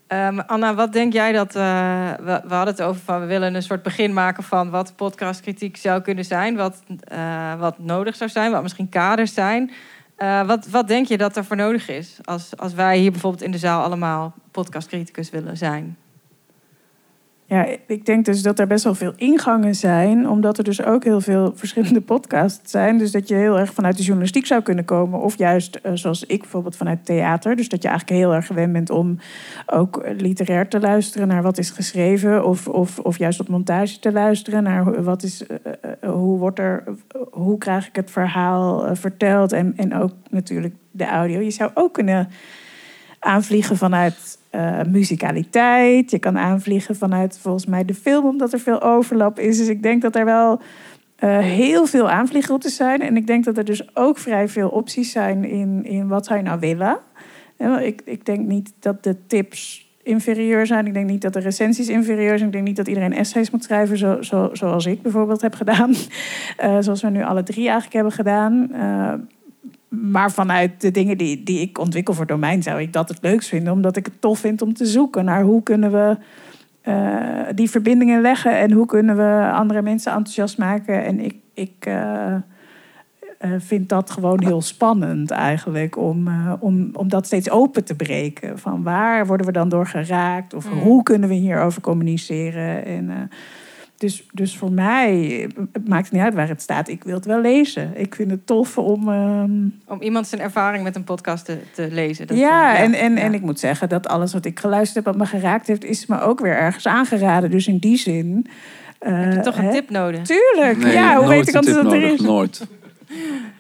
[0.08, 1.56] ehm, Anna, wat denk jij dat...
[1.56, 3.20] eh, we, we hadden het over van...
[3.20, 6.56] we willen een soort begin maken van wat podcastkritiek zou kunnen zijn.
[6.56, 9.72] Wat, eh, wat nodig zou zijn, wat misschien kaders zijn.
[10.18, 12.18] Eh, wat, wat denk je dat er voor nodig is...
[12.24, 15.98] Als, als wij hier bijvoorbeeld in de zaal allemaal podcastcriticus willen zijn?
[17.50, 21.04] Ja, ik denk dus dat er best wel veel ingangen zijn, omdat er dus ook
[21.04, 22.98] heel veel verschillende podcasts zijn.
[22.98, 26.24] Dus dat je heel erg vanuit de journalistiek zou kunnen komen, of juist eh, zoals
[26.24, 27.56] ik bijvoorbeeld vanuit theater.
[27.56, 29.20] Dus dat je eigenlijk heel erg gewend bent om
[29.66, 34.00] ook eh, literair te luisteren naar wat is geschreven, of, of, of juist op montage
[34.00, 36.84] te luisteren naar wat is, eh, hoe wordt er,
[37.32, 41.40] hoe krijg ik het verhaal verteld en, en ook natuurlijk de audio.
[41.40, 42.30] Je zou ook kunnen
[43.20, 46.12] aanvliegen vanuit eh, muzikaliteit.
[46.12, 49.58] Je kan aanvliegen vanuit volgens mij de film, omdat er veel overlap is.
[49.58, 50.62] Dus ik denk dat er wel
[51.16, 53.02] eh, heel veel aanvliegroutes zijn.
[53.02, 56.42] En ik denk dat er dus ook vrij veel opties zijn in, in wat je
[56.42, 57.00] nou willen.
[57.82, 60.88] Ik, ik denk niet dat de tips inferieur zijn.
[60.88, 62.50] Ik denk niet dat de recensies inferieur zijn.
[62.50, 65.94] Ik denk niet dat iedereen essays moet schrijven zo, zo, zoals ik bijvoorbeeld heb gedaan.
[66.58, 68.70] Eh, zoals we nu alle drie eigenlijk hebben gedaan.
[69.88, 73.50] Maar vanuit de dingen die, die ik ontwikkel voor domein zou ik dat het leukst
[73.50, 73.74] vinden.
[73.74, 76.18] Omdat ik het tof vind om te zoeken naar hoe kunnen we
[76.82, 78.58] eh, die verbindingen leggen.
[78.58, 81.06] En hoe kunnen we andere mensen enthousiast maken.
[81.06, 82.42] En ik, ik eh, eh,
[83.58, 85.98] vind dat gewoon heel spannend eigenlijk.
[85.98, 86.28] Om,
[86.60, 88.60] om, om dat steeds open te breken.
[88.60, 90.54] Van waar worden we dan door geraakt?
[90.54, 90.80] Of Mm.
[90.80, 92.86] hoe kunnen we hierover communiceren?
[92.86, 93.30] En...
[93.98, 95.14] dus, dus voor mij
[95.72, 96.88] het maakt het niet uit waar het staat.
[96.88, 97.92] Ik wil het wel lezen.
[97.96, 99.10] Ik vind het tof om.
[99.10, 99.52] ehm,
[99.86, 102.28] Om iemand zijn ervaring met een podcast te, te lezen.
[102.28, 103.18] Dat, ja, eh, en, en, ja.
[103.22, 106.06] en ik moet zeggen dat alles wat ik geluisterd heb, wat me geraakt heeft, is
[106.06, 107.52] me ook weer ergens aangeraden.
[107.52, 108.48] Dus in die zin.
[109.00, 109.72] eh, Heb je toch een hè?
[109.72, 110.22] tip nodig?
[110.22, 110.78] Tuurlijk.
[110.78, 112.14] Nee, ja, hoe weet ik anders tip dat er nodig.
[112.20, 112.22] is?
[112.26, 112.68] Nooit.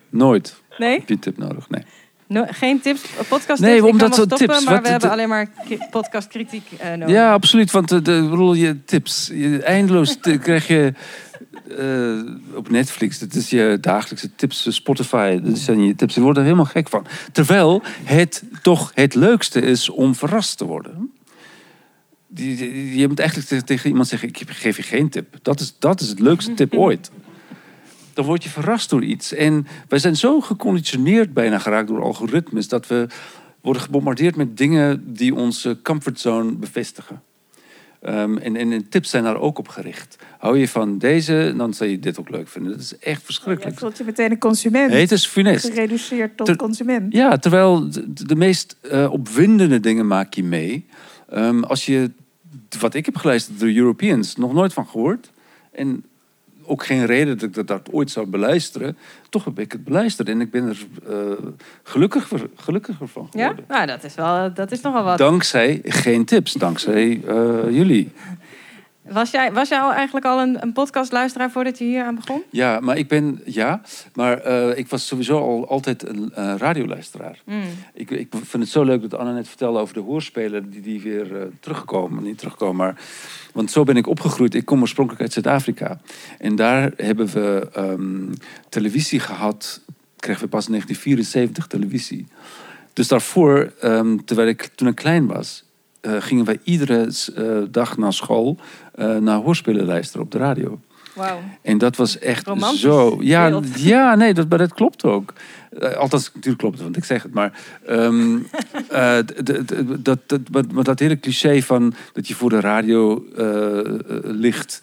[0.09, 0.97] Nooit Nee?
[0.99, 1.69] heb je een tip nodig.
[1.69, 1.83] Nee.
[2.27, 5.47] No- geen tips, podcast Nee, omdat stoppen, tips, maar wat we hebben alleen maar
[5.91, 7.09] podcastkritiek eh nodig.
[7.15, 7.71] Ja, absoluut.
[7.71, 9.29] Want de, de, bedoel, je tips.
[9.33, 10.93] Je, eindeloos krijg je
[11.77, 13.19] eh, op Netflix.
[13.19, 14.75] Dat is je dagelijkse tips.
[14.75, 15.39] Spotify.
[15.41, 16.15] Dat zijn je tips.
[16.15, 17.05] Je wordt er helemaal gek van.
[17.31, 21.11] Terwijl het toch het leukste is om verrast te worden.
[22.27, 25.35] Die- Je moet eigenlijk tegen- tegen iemand zeggen: Ik geef je geen tip.
[25.41, 27.11] Dat is, dat is het leukste tip ooit.
[28.17, 29.33] Dan word je verrast door iets.
[29.33, 33.07] En wij zijn zo geconditioneerd bijna geraakt door algoritmes dat we
[33.61, 37.21] worden gebombardeerd met dingen die onze comfortzone bevestigen.
[38.01, 40.17] Ehm, en, en, tips zijn daar ook op gericht.
[40.37, 42.71] Hou je van deze, dan zal je dit ook leuk vinden.
[42.71, 43.79] Dat is echt verschrikkelijk.
[43.79, 44.93] voelt je meteen een consument.
[44.93, 45.65] het is funest.
[45.65, 47.13] Gereduceerd tot Ter- consument.
[47.13, 50.85] Ja, terwijl de, de meest eh, opwindende dingen maak je mee.
[51.29, 52.11] Ehm, als je,
[52.79, 55.31] wat ik heb geluisterd, de Europeans, nog nooit van gehoord.
[55.71, 56.03] En
[56.67, 58.97] ook geen reden dat ik dat, ooit zou beluisteren.
[59.29, 61.15] Toch heb ik het beluisterd en ik ben er eh,
[61.83, 63.39] gelukkiger, gelukkiger van Ja?
[63.39, 63.65] geworden.
[63.67, 65.17] Nou, dat is, wel, dat is nogal wat.
[65.17, 68.11] Dankzij geen tips, dankzij eh, jullie.
[69.09, 72.43] Was jij, was jij al eigenlijk al een, een podcastluisteraar voordat je hier aan begon?
[72.49, 73.81] Ja, maar ik ben, ja,
[74.13, 77.41] maar eh, ik was sowieso al altijd een eh, radioluisteraar.
[77.45, 77.63] Mm.
[77.93, 81.01] Ik, ik vind het zo leuk dat Anna net vertelde over de hoorspelen die, die
[81.01, 82.23] weer eh, terugkomen.
[82.23, 83.01] Niet terugkomen, maar...
[83.53, 84.53] Want zo ben ik opgegroeid.
[84.53, 85.99] Ik kom oorspronkelijk uit Zuid-Afrika.
[86.37, 88.33] En daar hebben we ehm,
[88.69, 89.81] televisie gehad.
[90.17, 92.27] Kregen we pas in 1974 televisie.
[92.93, 95.65] Dus daarvoor, ehm, terwijl ik, toen ik klein was...
[96.01, 98.57] eh, gingen wij iedere eh, dag naar school
[98.95, 100.79] eh, naar hoorspelen luisteren op de radio.
[101.13, 101.39] Wauw.
[101.61, 103.17] En dat was echt Romantisch zo.
[103.19, 105.33] Ja, ja nee, dat, maar dat klopt ook.
[105.79, 107.33] Eh, althans, natuurlijk klopt het, want ik zeg het.
[107.33, 108.37] Maar ehm,
[108.89, 109.17] eh,
[109.99, 110.41] dat, dat,
[110.71, 113.25] maar- dat hele cliché van dat je voor de radio
[114.23, 114.79] ligt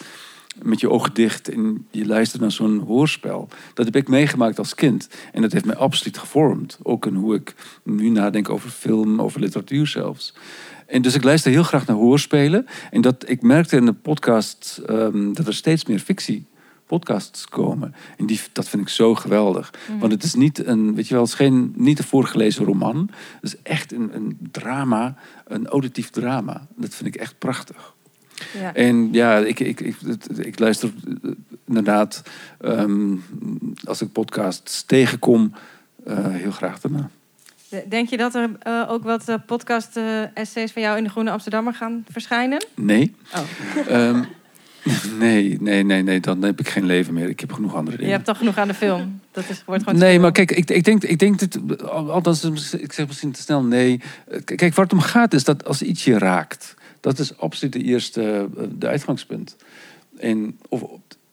[0.63, 3.49] met je ogen dicht en je luistert naar zo'n hoorspel.
[3.75, 5.09] Dat heb ik meegemaakt als kind.
[5.33, 6.79] En dat heeft mij absoluut gevormd.
[6.83, 10.35] Ook in hoe ik nu nadenk over film, over literatuur zelfs.
[10.87, 12.67] En dus ik luister heel graag naar hoorspelen.
[12.91, 16.47] En dat, ik merkte in de podcast ehm, dat er steeds meer fictie
[16.87, 17.95] podcasts komen.
[18.17, 19.73] En die, dat vind ik zo geweldig.
[19.91, 19.99] Mm.
[19.99, 23.11] Want het is niet een, weet je wel, het is geen, niet een voorgelezen roman.
[23.41, 25.17] Het is echt een, een drama,
[25.47, 26.67] een auditief drama.
[26.77, 27.95] Dat vind ik echt prachtig.
[28.59, 28.75] Ja.
[28.75, 29.97] En ja, ik, ik, ik,
[30.37, 31.31] ik luister eh,
[31.67, 32.23] inderdaad,
[32.61, 33.17] ehm,
[33.85, 35.53] als ik podcasts tegenkom,
[36.05, 37.11] eh, heel graag daarna.
[37.75, 41.31] De- Denk je dat er eh, ook wat eh, podcast-essays van jou in de Groene
[41.31, 42.65] Amsterdammer gaan verschijnen?
[42.75, 43.15] Nee.
[43.35, 43.41] Oh.
[43.89, 44.23] Ehm,
[45.19, 47.29] nee, nee, nee, nee, dan heb ik geen leven meer.
[47.29, 48.15] Ik heb genoeg andere Je dingen.
[48.15, 49.21] hebt toch genoeg aan de film?
[49.31, 52.93] Dat is, wordt gewoon Nee, maar kijk, ik, ik denk, ik denk dat, althans, ik
[52.93, 54.01] zeg misschien te snel nee.
[54.29, 57.73] Eh, Kijk, waar het om gaat is dat als iets je raakt, dat is absoluut
[57.73, 59.57] de eerste, eh, de uitgangspunt.
[60.19, 60.83] En, of,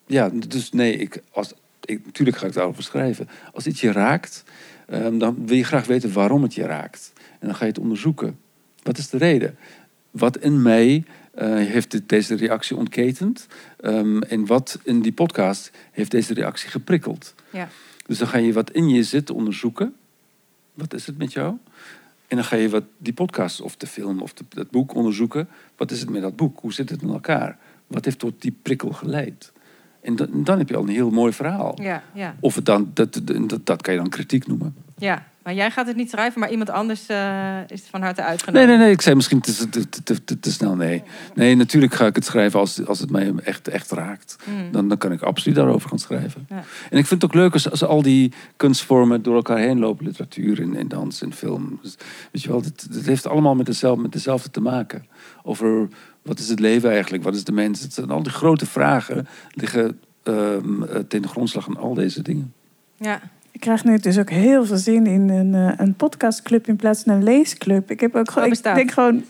[0.08, 1.54] ja, dus nee, ik, als,
[1.86, 3.30] ik, natuurlijk ga ik daarover schrijven.
[3.54, 4.44] Als iets je raakt,
[4.92, 7.14] ehm, dan wil je graag weten waarom het je raakt.
[7.39, 8.39] En dan ga je het onderzoeken.
[8.84, 9.58] Wat is de reden?
[10.12, 13.48] Wat in mij eh, heeft dit, deze reactie ontketend?
[13.80, 17.36] Ehm, en wat in die podcast heeft deze reactie geprikkeld?
[17.50, 17.70] Ja.
[18.06, 19.96] Dus dan ga je wat in je zit onderzoeken.
[20.74, 21.58] Wat is het met jou?
[22.28, 25.48] En dan ga je wat die podcast of de film of de, dat boek onderzoeken.
[25.78, 26.60] Wat is het met dat boek?
[26.60, 27.58] Hoe zit het met elkaar?
[27.88, 29.52] Wat heeft tot die prikkel geleid?
[30.02, 31.82] En dan, dan heb je al een heel mooi verhaal.
[31.82, 34.76] Ja, ja, Of het dan, dat, dat, dat kan je dan kritiek noemen.
[34.97, 35.30] ja.
[35.43, 38.68] Maar jij gaat het niet schrijven, maar iemand anders eh, is van harte Nee, uitgenodigd.
[38.68, 38.91] nee, nee.
[38.91, 41.04] Ik zei misschien te, te, te, te, te snel nee.
[41.36, 44.36] Nee, natuurlijk ga ik het schrijven als, als het mij echt, echt raakt.
[44.45, 44.72] Mm.
[44.72, 46.45] Dan, dan kan ik absoluut daarover gaan schrijven.
[46.49, 46.64] Ja.
[46.89, 50.06] En ik vind het ook leuk als, als al die kunstvormen door elkaar heen lopen.
[50.06, 51.80] Literatuur en, en dans en film.
[51.82, 51.95] Dus,
[52.32, 55.06] weet je wel, het, het heeft allemaal met, dezelfde, met dezelfde te maken.
[55.43, 55.88] Over
[56.22, 57.24] wat is het leven eigenlijk?
[57.24, 57.82] Wat is de mens?
[57.82, 62.53] Het zijn al die grote vragen liggen ehm, eh, ten grondslag aan al deze dingen.
[62.97, 63.22] Ja.
[63.53, 67.03] Ik krijg nu dus ook heel veel zin in een, eh, een podcastclub in plaats
[67.03, 67.91] van een leesclub.
[67.91, 68.43] Ik heb ook gewoon.
[68.43, 68.76] Ik bestaat.
[68.76, 69.24] denk gewoon.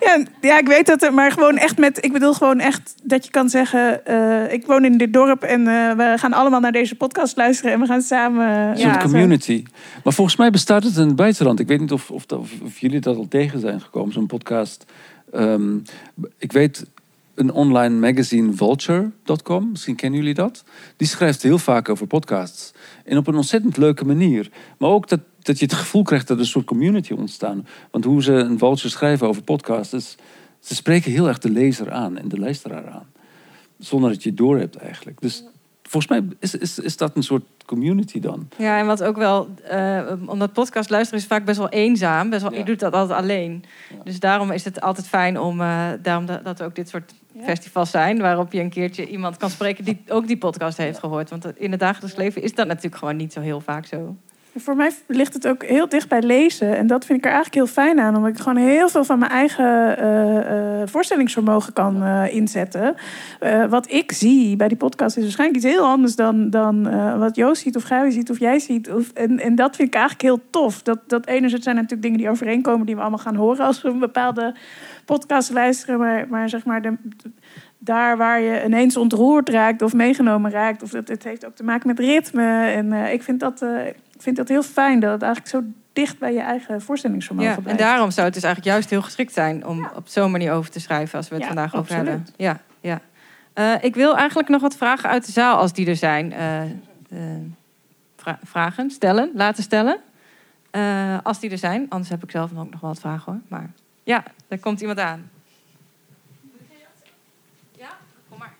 [0.00, 2.04] Ja, ja, ik weet dat, het, maar gewoon echt met.
[2.04, 4.06] Ik bedoel gewoon echt dat je kan zeggen.
[4.06, 7.72] eh, ik woon in dit dorp en eh, we gaan allemaal naar deze podcast luisteren
[7.72, 8.48] en we gaan samen.
[8.48, 9.62] Een Ja, soort zo- community.
[10.04, 11.60] Maar volgens mij bestaat het in het buitenland.
[11.60, 12.24] Ik weet niet of, of,
[12.62, 14.84] of jullie dat al tegen zijn gekomen, zo'n podcast.
[15.34, 15.78] Ehm,
[16.38, 16.86] ik weet
[17.34, 20.64] een online magazine, vulture.com, misschien kennen jullie dat.
[20.96, 22.72] Die schrijft heel vaak over podcasts.
[23.04, 24.50] En op een ontzettend leuke manier.
[24.78, 27.56] Maar ook dat, dat je het gevoel krijgt dat er een soort community ontstaat.
[27.90, 30.16] Want hoe ze een vulture schrijven over podcasts, is,
[30.60, 33.06] ze spreken heel erg de lezer aan en de luisteraar aan.
[33.78, 35.20] Zonder dat je het door hebt eigenlijk.
[35.20, 35.44] Dus
[36.00, 38.48] volgens mij is, is, is dat een soort community dan.
[38.56, 42.30] ja, en wat ook wel, eh, omdat podcast luisteren is vaak best wel eenzaam.
[42.30, 42.58] Best wel, Ja.
[42.58, 43.64] Je doet dat altijd alleen.
[43.90, 43.96] Ja.
[44.04, 47.14] Dus daarom is het altijd fijn om, eh, daarom dat, dat er ook dit soort
[47.32, 47.42] Ja.
[47.44, 48.18] festivals zijn.
[48.20, 51.30] Waarop je een keertje iemand kan spreken die ook die podcast heeft gehoord.
[51.30, 54.16] Want in het dagelijks leven is dat natuurlijk gewoon niet zo heel vaak zo.
[54.56, 56.76] Voor mij ligt het ook heel dicht bij lezen.
[56.76, 58.16] En dat vind ik er eigenlijk heel fijn aan.
[58.16, 62.94] Omdat ik gewoon heel veel van mijn eigen eh, eh, voorstellingsvermogen kan eh, inzetten.
[63.68, 66.82] Wat ik zie bij die podcast is waarschijnlijk iets heel anders dan, dan
[67.18, 68.90] wat Joost ziet of Gabi ziet of jij ziet.
[68.90, 70.82] Of, en, en dat vind ik eigenlijk heel tof.
[70.82, 73.88] Dat, dat enerzijds zijn natuurlijk dingen die overeenkomen die we allemaal gaan horen als we
[73.88, 74.54] een bepaalde
[75.04, 75.98] podcast luisteren.
[75.98, 76.96] Maar, maar zeg maar de,
[77.78, 80.82] daar waar je ineens ontroerd raakt of meegenomen raakt.
[80.82, 82.66] Of dat, het heeft ook te maken met ritme.
[82.66, 83.64] En ik vind dat,
[84.14, 85.62] ik vind dat heel fijn dat het eigenlijk zo
[85.92, 87.80] dicht bij je eigen voorstellingsvermogen Ja, en blijft.
[87.80, 90.80] daarom zou het dus eigenlijk juist heel geschikt zijn om op zo'n manier over te
[90.80, 92.06] schrijven als we het Ja, vandaag over absoluut.
[92.06, 92.26] hebben.
[92.36, 93.00] Ja, ja.
[93.52, 96.32] Eh, ik wil eigenlijk nog wat vragen uit de zaal als die er zijn.
[96.32, 96.70] eh, eh,
[98.16, 100.00] vra- vragen stellen, laten stellen.
[100.70, 101.86] Eh, als die er zijn.
[101.88, 103.40] Anders heb ik zelf ook nog wel wat vragen hoor.
[103.48, 103.70] Maar
[104.02, 105.30] ja, er komt iemand aan.
[107.78, 107.88] Ja,
[108.28, 108.52] kom maar.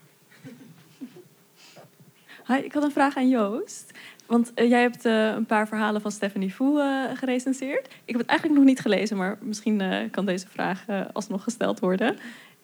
[2.47, 3.93] Hi, ik had een vraag aan Joost.
[4.27, 7.87] Want eh, jij hebt eh, een paar verhalen van Stephanie Foo eh, gerecenseerd.
[7.87, 12.17] Ik heb het eigenlijk nog niet gelezen, maar misschien kan deze vraag alsnog gesteld worden.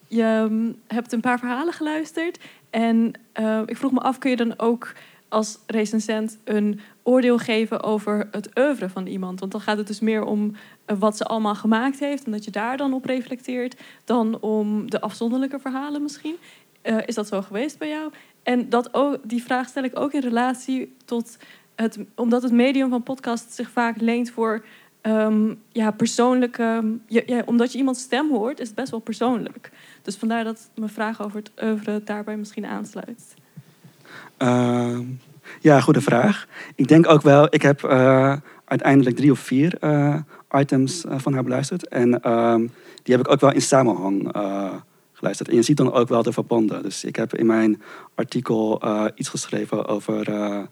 [0.09, 2.39] Je mm, hebt een paar verhalen geluisterd.
[2.71, 3.13] En
[3.67, 4.93] ik vroeg me af, kun je dan ook
[5.29, 9.41] als recensent een oordeel geven over het oeuvre van iemand?
[9.41, 10.55] Want dan gaat het dus meer om
[10.99, 12.25] wat ze allemaal gemaakt heeft...
[12.25, 13.81] en dat je daar dan op reflecteert...
[14.05, 16.37] dan om de afzonderlijke verhalen misschien.
[17.05, 18.13] Is dat zo geweest bij jou?
[18.43, 21.37] En dat ook, die vraag stel ik ook in relatie tot
[21.75, 24.65] het, omdat het medium van podcast zich vaak leent voor
[25.01, 26.99] ehm, ja, persoonlijke.
[27.45, 29.71] Omdat je iemands stem hoort, is het best wel persoonlijk.
[30.03, 33.35] Dus vandaar dat mijn vraag over het oeuvre daarbij misschien aansluit.
[34.37, 35.03] Ehm,
[35.61, 36.47] ja, goede vraag.
[36.75, 40.17] Ik denk ook wel, ik heb eh, uiteindelijk drie of vier eh,
[40.53, 41.89] items eh, van haar beluisterd.
[41.89, 42.67] En ehm,
[43.03, 44.33] die heb ik ook wel in samenhang
[45.21, 46.83] En je ziet dan ook wel de verbanden.
[46.83, 47.83] Dus ik heb in mijn
[48.15, 50.63] artikel eh, iets geschreven over eh,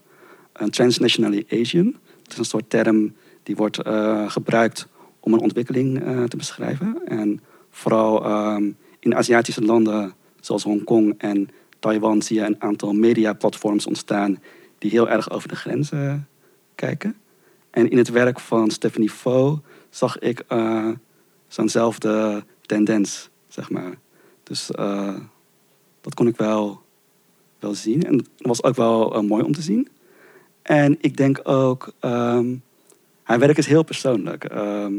[0.53, 1.95] een transnationally Asian.
[2.23, 4.87] Het is een soort term die wordt eh, gebruikt
[5.19, 7.01] om een ontwikkeling te beschrijven.
[7.05, 13.87] En vooral ehm, in Aziatische landen zoals Hongkong en Taiwan zie je een aantal mediaplatforms
[13.87, 14.39] ontstaan
[14.77, 16.27] die heel erg over de grenzen
[16.75, 17.15] kijken.
[17.69, 20.45] En in het werk van Stephanie Fo zag ik
[21.47, 23.97] zo'nzelfde tendens, zeg maar.
[24.49, 25.15] Dus eh,
[26.01, 26.81] dat kon ik wel,
[27.59, 28.03] wel zien.
[28.03, 29.87] En dat was ook wel eh, mooi om te zien.
[30.61, 32.55] En ik denk ook, ehm,
[33.23, 34.43] haar werk is heel persoonlijk.
[34.43, 34.93] Ehm,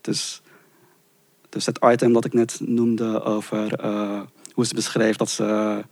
[0.00, 0.42] dus,
[1.48, 4.20] dus het item dat ik net noemde over eh,
[4.52, 5.82] hoe ze beschreef dat ze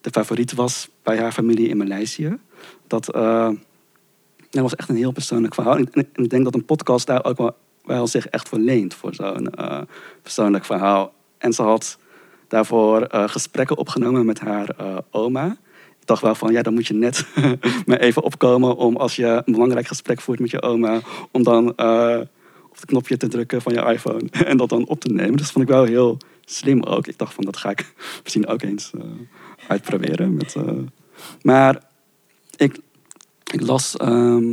[0.00, 2.38] de favoriet was bij haar familie in Maleisië.
[2.86, 5.76] Dat, dat was echt een heel persoonlijk verhaal.
[5.76, 9.14] En, ik denk dat een podcast daar ook wel, wel zich echt voor leent, voor
[9.14, 9.54] zo'n
[10.22, 11.12] persoonlijk verhaal.
[11.38, 11.98] En ze had
[12.50, 15.56] daarvoor eh, gesprekken opgenomen met haar eh, oma.
[16.00, 17.26] Ik dacht wel van, ja, dan moet je net
[17.86, 21.76] maar even opkomen om als je een belangrijk gesprek voert met je oma, om dan
[21.76, 22.18] eh,
[22.64, 25.32] op het knopje te drukken van je iPhone en dat dan op te nemen.
[25.32, 27.06] Dus dat vond ik wel heel slim ook.
[27.06, 28.90] Ik dacht van, dat ga ik misschien ook eens
[29.68, 30.34] uitproberen.
[30.34, 30.54] Met,
[31.42, 31.82] maar
[32.56, 32.78] ik,
[33.52, 34.50] ik, las, ehm,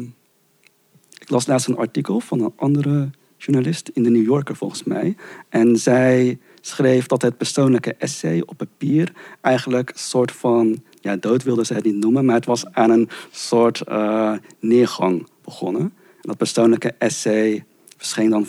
[1.20, 5.16] ik las laatst een artikel van een andere journalist in de New Yorker volgens mij.
[5.50, 11.44] En zij schreef dat het persoonlijke essay op papier eigenlijk een soort van, ja, dood
[11.44, 15.82] wilde ze het niet noemen, maar het was aan een soort eh, neergang begonnen.
[15.82, 17.66] En dat persoonlijke essay
[17.98, 18.48] verscheen dan,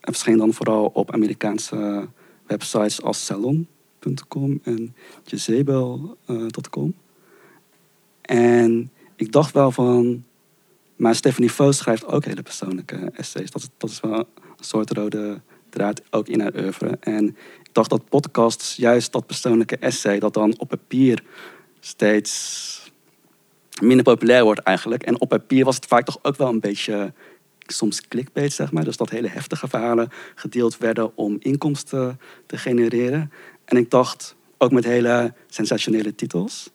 [0.00, 2.08] verscheen dan vooral op Amerikaanse
[2.46, 4.94] websites als Salon.com en
[5.24, 6.94] Jezebel.com.
[8.20, 10.24] En ik dacht wel van,
[10.96, 13.50] maar Stephanie Fo schrijft ook hele persoonlijke essays.
[13.50, 15.40] Dat dat is wel een soort rode
[15.70, 16.96] draad ook in haar oeuvre.
[17.00, 17.26] En
[17.62, 21.22] ik dacht dat podcasts juist dat persoonlijke essay, dat dan op papier
[21.80, 22.92] steeds
[23.80, 25.02] minder populair wordt eigenlijk.
[25.02, 27.12] En op papier was het vaak toch ook wel een beetje
[27.66, 28.84] soms clickbait, zeg maar.
[28.84, 33.32] Dus dat hele heftige verhalen gedeeld werden om inkomsten te genereren.
[33.64, 36.70] En ik dacht, ook met hele sensationele titels.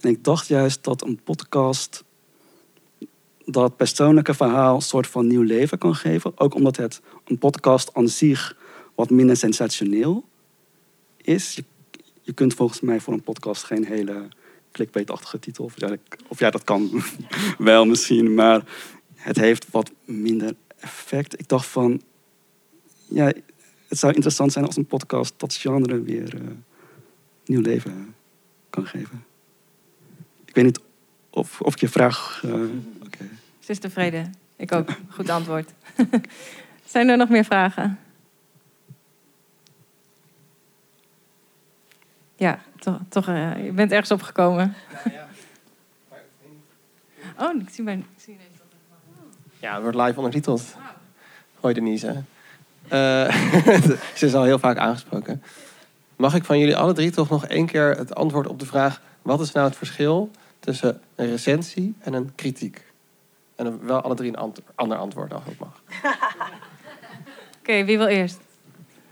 [0.00, 2.04] En ik dacht juist dat een podcast
[3.44, 6.32] dat persoonlijke verhaal een soort van nieuw leven kan geven.
[6.34, 8.56] Ook omdat het een podcast aan zich
[8.94, 10.24] wat minder sensationeel
[11.16, 11.54] is.
[11.54, 11.64] Je,
[12.22, 14.28] je kunt volgens mij voor een podcast geen hele
[14.72, 15.64] clickbait-achtige titel.
[15.64, 15.96] Of ja,
[16.28, 17.02] of ja, dat kan
[17.58, 18.62] wel misschien, maar
[19.14, 21.38] het heeft wat minder effect.
[21.40, 22.02] Ik dacht van,
[23.08, 23.32] ja,
[23.88, 26.40] het zou interessant zijn als een podcast dat genre weer eh,
[27.44, 28.14] nieuw leven
[28.70, 29.24] kan geven.
[30.44, 30.80] Ik weet niet
[31.30, 32.42] of, of ik je vraag.
[33.04, 33.28] oké.
[33.58, 34.34] Ze is tevreden.
[34.56, 34.88] Ik ook.
[35.08, 35.70] Goed antwoord.
[36.88, 37.98] Zijn er nog meer vragen?
[42.36, 44.74] Ja, toch, toch eh, je bent ergens opgekomen.
[47.38, 47.98] Oh, ik zie mijn...
[47.98, 50.76] Ik zie ineens dat het- Ja, het wordt live ondertiteld.
[51.60, 52.22] Hoi Denise.
[52.88, 52.88] Eh,
[54.16, 55.42] ze is al heel vaak aangesproken.
[56.16, 59.00] Mag ik van jullie alle drie toch nog één keer het antwoord op de vraag...
[59.22, 60.30] wat is nou het verschil
[60.60, 62.86] tussen een recensie en een kritiek?
[63.56, 65.82] En dan wel alle drie een ant- ander antwoord als dat mag.
[67.68, 68.38] Oké, wie wil eerst?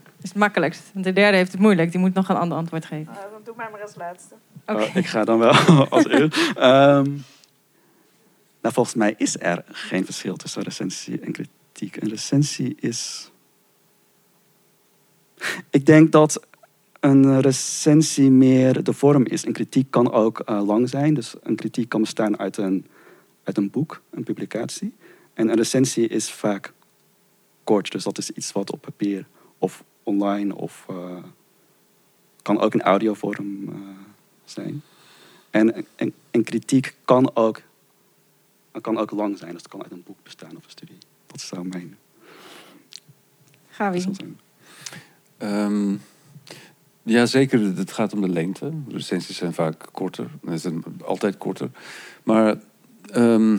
[0.05, 0.83] Dat is het makkelijkst.
[0.93, 1.91] Want de derde heeft het moeilijk.
[1.91, 3.13] Die moet nog een ander antwoord geven.
[3.31, 4.35] dan doe mij maar als laatste.
[4.67, 4.83] Oké.
[4.83, 5.53] Oh, ik ga dan wel
[5.89, 6.37] als eerst.
[6.55, 7.11] Ehm,
[8.61, 12.03] nou, volgens mij is er geen verschil tussen recensie en kritiek.
[12.03, 13.31] Een recensie is.
[15.71, 16.47] Ik denk dat
[17.01, 19.47] een recensie meer de vorm is.
[19.47, 21.15] Een kritiek kan ook eh, lang zijn.
[21.15, 22.87] Dus een kritiek kan bestaan uit een,
[23.45, 24.95] uit een boek, een publicatie.
[25.35, 26.75] En een recensie is vaak
[27.67, 27.93] kort.
[27.93, 29.27] Dus dat is iets wat op papier
[29.59, 31.23] of online of eh,
[32.43, 33.75] kan ook in audiovorm eh,
[34.45, 34.83] zijn.
[35.51, 37.63] En, en, en kritiek kan ook,
[38.81, 39.53] kan ook lang zijn.
[39.53, 40.99] Dus het kan uit een boek bestaan of een studie.
[41.27, 41.97] Dat zou mijn
[43.69, 44.01] Gavi.
[44.01, 44.41] zijn.
[45.39, 45.97] Ehm,
[47.03, 47.61] ja, zeker.
[47.61, 48.73] Het gaat om de lengte.
[48.89, 50.31] Recensies zijn vaak korter.
[50.49, 51.71] Ze zijn altijd korter.
[52.23, 52.57] Maar
[53.11, 53.53] ehm,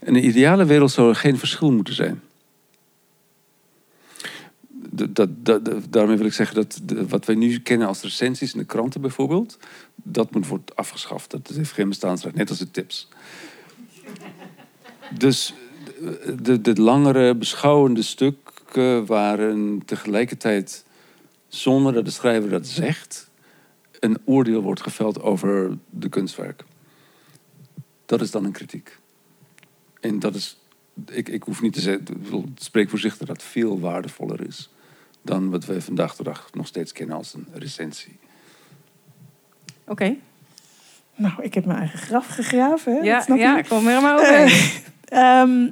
[0.00, 2.22] in een ideale wereld zou er geen verschil moeten zijn.
[4.90, 8.58] Dat, dat, daarmee wil ik zeggen dat de- wat wij nu kennen als recensies in
[8.58, 9.58] de kranten bijvoorbeeld,
[9.94, 11.30] dat moet worden afgeschaft.
[11.30, 13.08] Dat heeft geen bestaansrecht, net als de tips.
[15.18, 15.54] Dus
[16.42, 20.84] de, de langere beschouwende stukken waren tegelijkertijd,
[21.48, 23.30] zonder dat de schrijver dat zegt,
[24.00, 26.64] een oordeel wordt geveld over de kunstwerk.
[28.06, 28.98] Dat is dan een kritiek.
[30.00, 30.58] En dat is,
[31.10, 33.80] ik, ik hoef niet te zeggen, ik bedoel, het spreekt voor zich dat dat veel
[33.80, 34.70] waardevoller is
[35.26, 38.18] dan wat we vandaag de dag nog steeds kennen als een recensie.
[39.86, 40.16] Oké.
[41.14, 42.92] Nou, ik heb mijn eigen graf gegraven.
[42.96, 43.00] Hè?
[43.00, 43.68] Ja, Dat snap je ja, niet.
[43.68, 44.70] kom er maar overheen.
[45.08, 45.68] Ehm,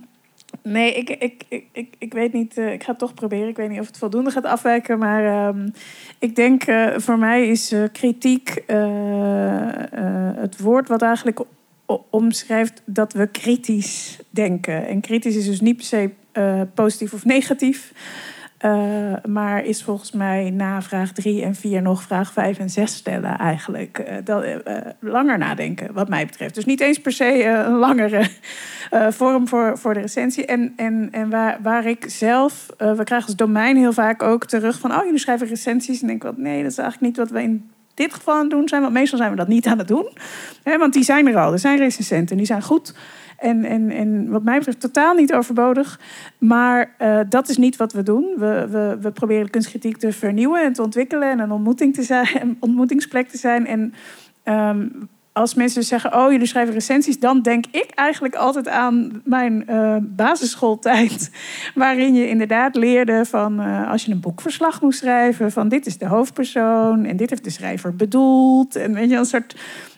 [0.62, 2.58] Nee, ik, ik, ik, ik, ik weet niet.
[2.58, 3.48] eh, ik ga het toch proberen.
[3.48, 4.98] Ik weet niet of het voldoende gaat afwijken.
[4.98, 5.68] Maar ehm,
[6.18, 11.40] ik denk eh, voor mij is eh, kritiek eh, eh, het woord wat eigenlijk
[12.10, 14.86] omschrijft dat we kritisch denken.
[14.86, 17.92] En kritisch is dus niet per se eh, positief of negatief.
[18.64, 22.94] Eh, maar is volgens mij na vraag 3 en 4 nog vraag 5 en 6
[22.94, 23.98] stellen eigenlijk.
[23.98, 26.54] Eh, dat, eh, langer nadenken, wat mij betreft.
[26.54, 28.28] Dus niet eens per se een langere
[29.18, 30.46] vorm voor, voor de recensie.
[30.46, 32.66] En, en, en waar, waar ik zelf...
[32.78, 34.92] we krijgen als domein heel vaak ook terug van...
[34.92, 36.02] oh, jullie schrijven recensies.
[36.02, 38.40] En ik denk, wat, nee, dat is eigenlijk niet wat we in dit geval aan
[38.40, 38.82] het doen zijn.
[38.82, 40.08] Want meestal zijn we dat niet aan het doen.
[40.62, 41.52] Hè, want die zijn er al.
[41.52, 42.94] Er zijn recensenten, die zijn goed...
[43.38, 46.00] En, en, en wat mij betreft totaal niet overbodig.
[46.38, 48.34] Maar eh, dat is niet wat we doen.
[48.36, 51.30] We, we, we proberen kunstkritiek te vernieuwen en te ontwikkelen.
[51.30, 53.66] En een ontmoeting te zijn, ontmoetingsplek te zijn.
[53.66, 53.94] En
[54.42, 54.86] ehm,
[55.34, 57.18] als mensen zeggen, oh, jullie schrijven recensies...
[57.18, 61.30] dan denk ik eigenlijk altijd aan mijn eh, basisschooltijd.
[61.74, 63.60] Waarin je inderdaad leerde van...
[63.60, 65.52] eh, als je een boekverslag moest schrijven...
[65.52, 68.76] van dit is de hoofdpersoon en dit heeft de schrijver bedoeld.
[68.76, 69.56] En weet je, een soort...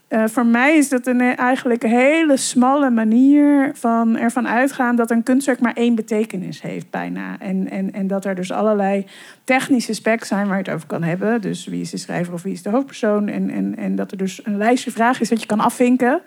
[0.09, 4.97] Eh, voor mij is dat een eh, eigenlijk een hele smalle manier van ervan uitgaan
[4.97, 7.39] dat een kunstwerk maar één betekenis heeft, bijna.
[7.39, 9.07] En, en, en dat er dus allerlei
[9.45, 11.41] technische specs zijn waar je het over kan hebben.
[11.41, 13.29] Dus wie is de schrijver of wie is de hoofdpersoon?
[13.29, 16.21] En, en, en dat er dus een lijstje vragen is dat je kan afvinken.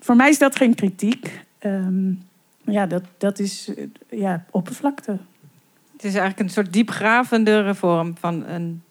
[0.00, 1.40] Voor mij is dat geen kritiek.
[1.58, 2.12] Ehm,
[2.64, 3.84] ja, dat, dat is eh,
[4.20, 5.18] ja, oppervlakte.
[5.92, 8.82] Het is eigenlijk een soort diepgravendere vorm van een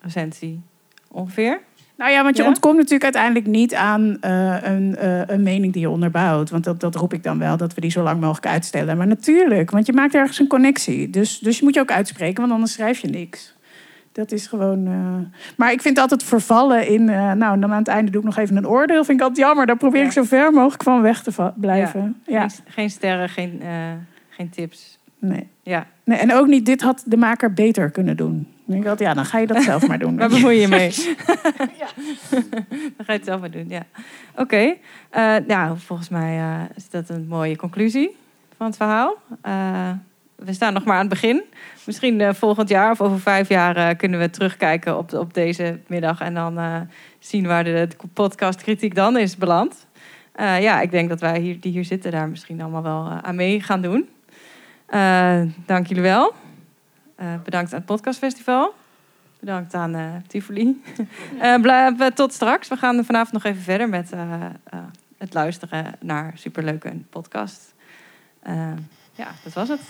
[0.00, 0.60] recensie.
[1.08, 1.60] Ongeveer.
[1.96, 2.48] Nou ja, want je Ja?
[2.48, 6.50] ontkomt natuurlijk uiteindelijk niet aan eh, een, eh, een mening die je onderbouwt.
[6.50, 8.96] Want dat, dat roep ik dan wel, dat we die zo lang mogelijk uitstellen.
[8.96, 11.10] Maar natuurlijk, want je maakt ergens een connectie.
[11.10, 13.54] Dus, dus je moet je ook uitspreken, want anders schrijf je niks.
[14.12, 14.86] Dat is gewoon.
[14.86, 17.04] eh, Maar ik vind altijd vervallen in.
[17.04, 19.04] nou, dan aan het einde doe ik nog even een oordeel.
[19.04, 19.66] Vind ik altijd jammer.
[19.66, 22.16] Daar probeer ik zo ver mogelijk van weg te blijven.
[22.26, 23.62] Ja, Geen, geen sterren, geen,
[24.28, 24.98] geen tips.
[25.18, 25.48] nee.
[25.62, 26.18] Ja, nee.
[26.18, 28.46] En ook niet, dit had de maker beter kunnen doen.
[28.66, 30.16] Denk ik altijd, ja, dan ga je dat zelf maar doen.
[30.18, 30.90] waar bemoei je mee?
[32.96, 33.82] Dan ga je het zelf maar doen, ja.
[34.36, 34.76] Oké,
[35.46, 38.16] nou, volgens mij eh, is dat een mooie conclusie
[38.56, 39.16] van het verhaal.
[39.42, 39.90] Eh,
[40.36, 41.42] we staan nog maar aan het begin.
[41.84, 46.20] Misschien volgend jaar of over vijf jaar kunnen we terugkijken op, op deze middag...
[46.20, 46.58] en dan
[47.18, 49.86] zien waar de, de podcast kritiek dan is beland.
[50.36, 53.60] Ja, ik denk dat wij hier, die hier zitten daar misschien allemaal wel aan mee
[53.60, 54.08] gaan doen.
[55.66, 56.34] Dank jullie wel.
[57.16, 58.74] Eh, bedankt aan het podcastfestival.
[59.40, 60.82] Bedankt aan eh Tivoli.
[61.40, 62.68] Eh, tot straks.
[62.68, 64.12] We gaan vanavond nog even verder met
[65.18, 67.74] het luisteren naar superleuke podcast.
[69.14, 69.80] Ja, dat was het.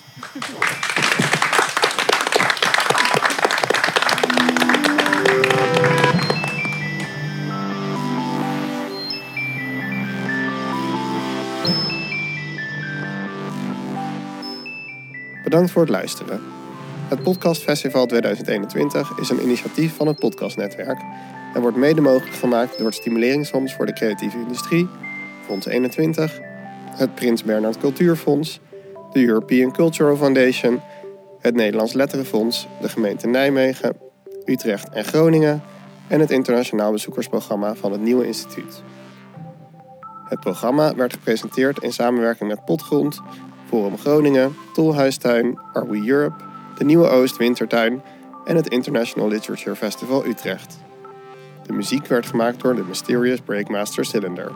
[15.44, 16.55] Bedankt voor het luisteren.
[17.08, 21.00] Het Podcast Festival 2021 is een initiatief van het Podcastnetwerk
[21.54, 24.88] en wordt mede mogelijk gemaakt door het Stimuleringsfonds voor de Creatieve Industrie,
[25.44, 26.38] Fonds 21,
[26.90, 28.60] het Prins Bernhard Cultuurfonds,
[29.12, 30.80] de European Cultural Foundation,
[31.40, 33.96] het Nederlands Letterenfonds, de gemeente Nijmegen,
[34.44, 35.62] Utrecht en Groningen
[36.08, 38.82] en het internationaal bezoekersprogramma van het Nieuwe Instituut.
[40.28, 43.20] Het programma werd gepresenteerd in samenwerking met Potgrond,
[43.68, 48.02] Forum Groningen, Tolhuistuin, Are We Europe, de Nieuwe Oost Wintertuin
[48.44, 50.78] en het International Literature Festival Utrecht.
[51.62, 54.52] De muziek werd gemaakt door de Mysterious Breakmaster Cylinder.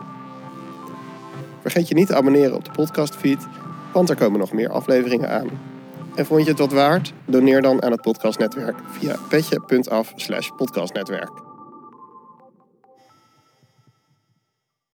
[1.61, 3.47] Vergeet je niet te abonneren op de podcastfeed,
[3.93, 5.49] want er komen nog meer afleveringen aan.
[6.15, 7.13] En vond je het wat waard?
[7.25, 10.13] Doneer dan aan het podcastnetwerk via petje.af
[10.55, 11.50] podcastnetwerk.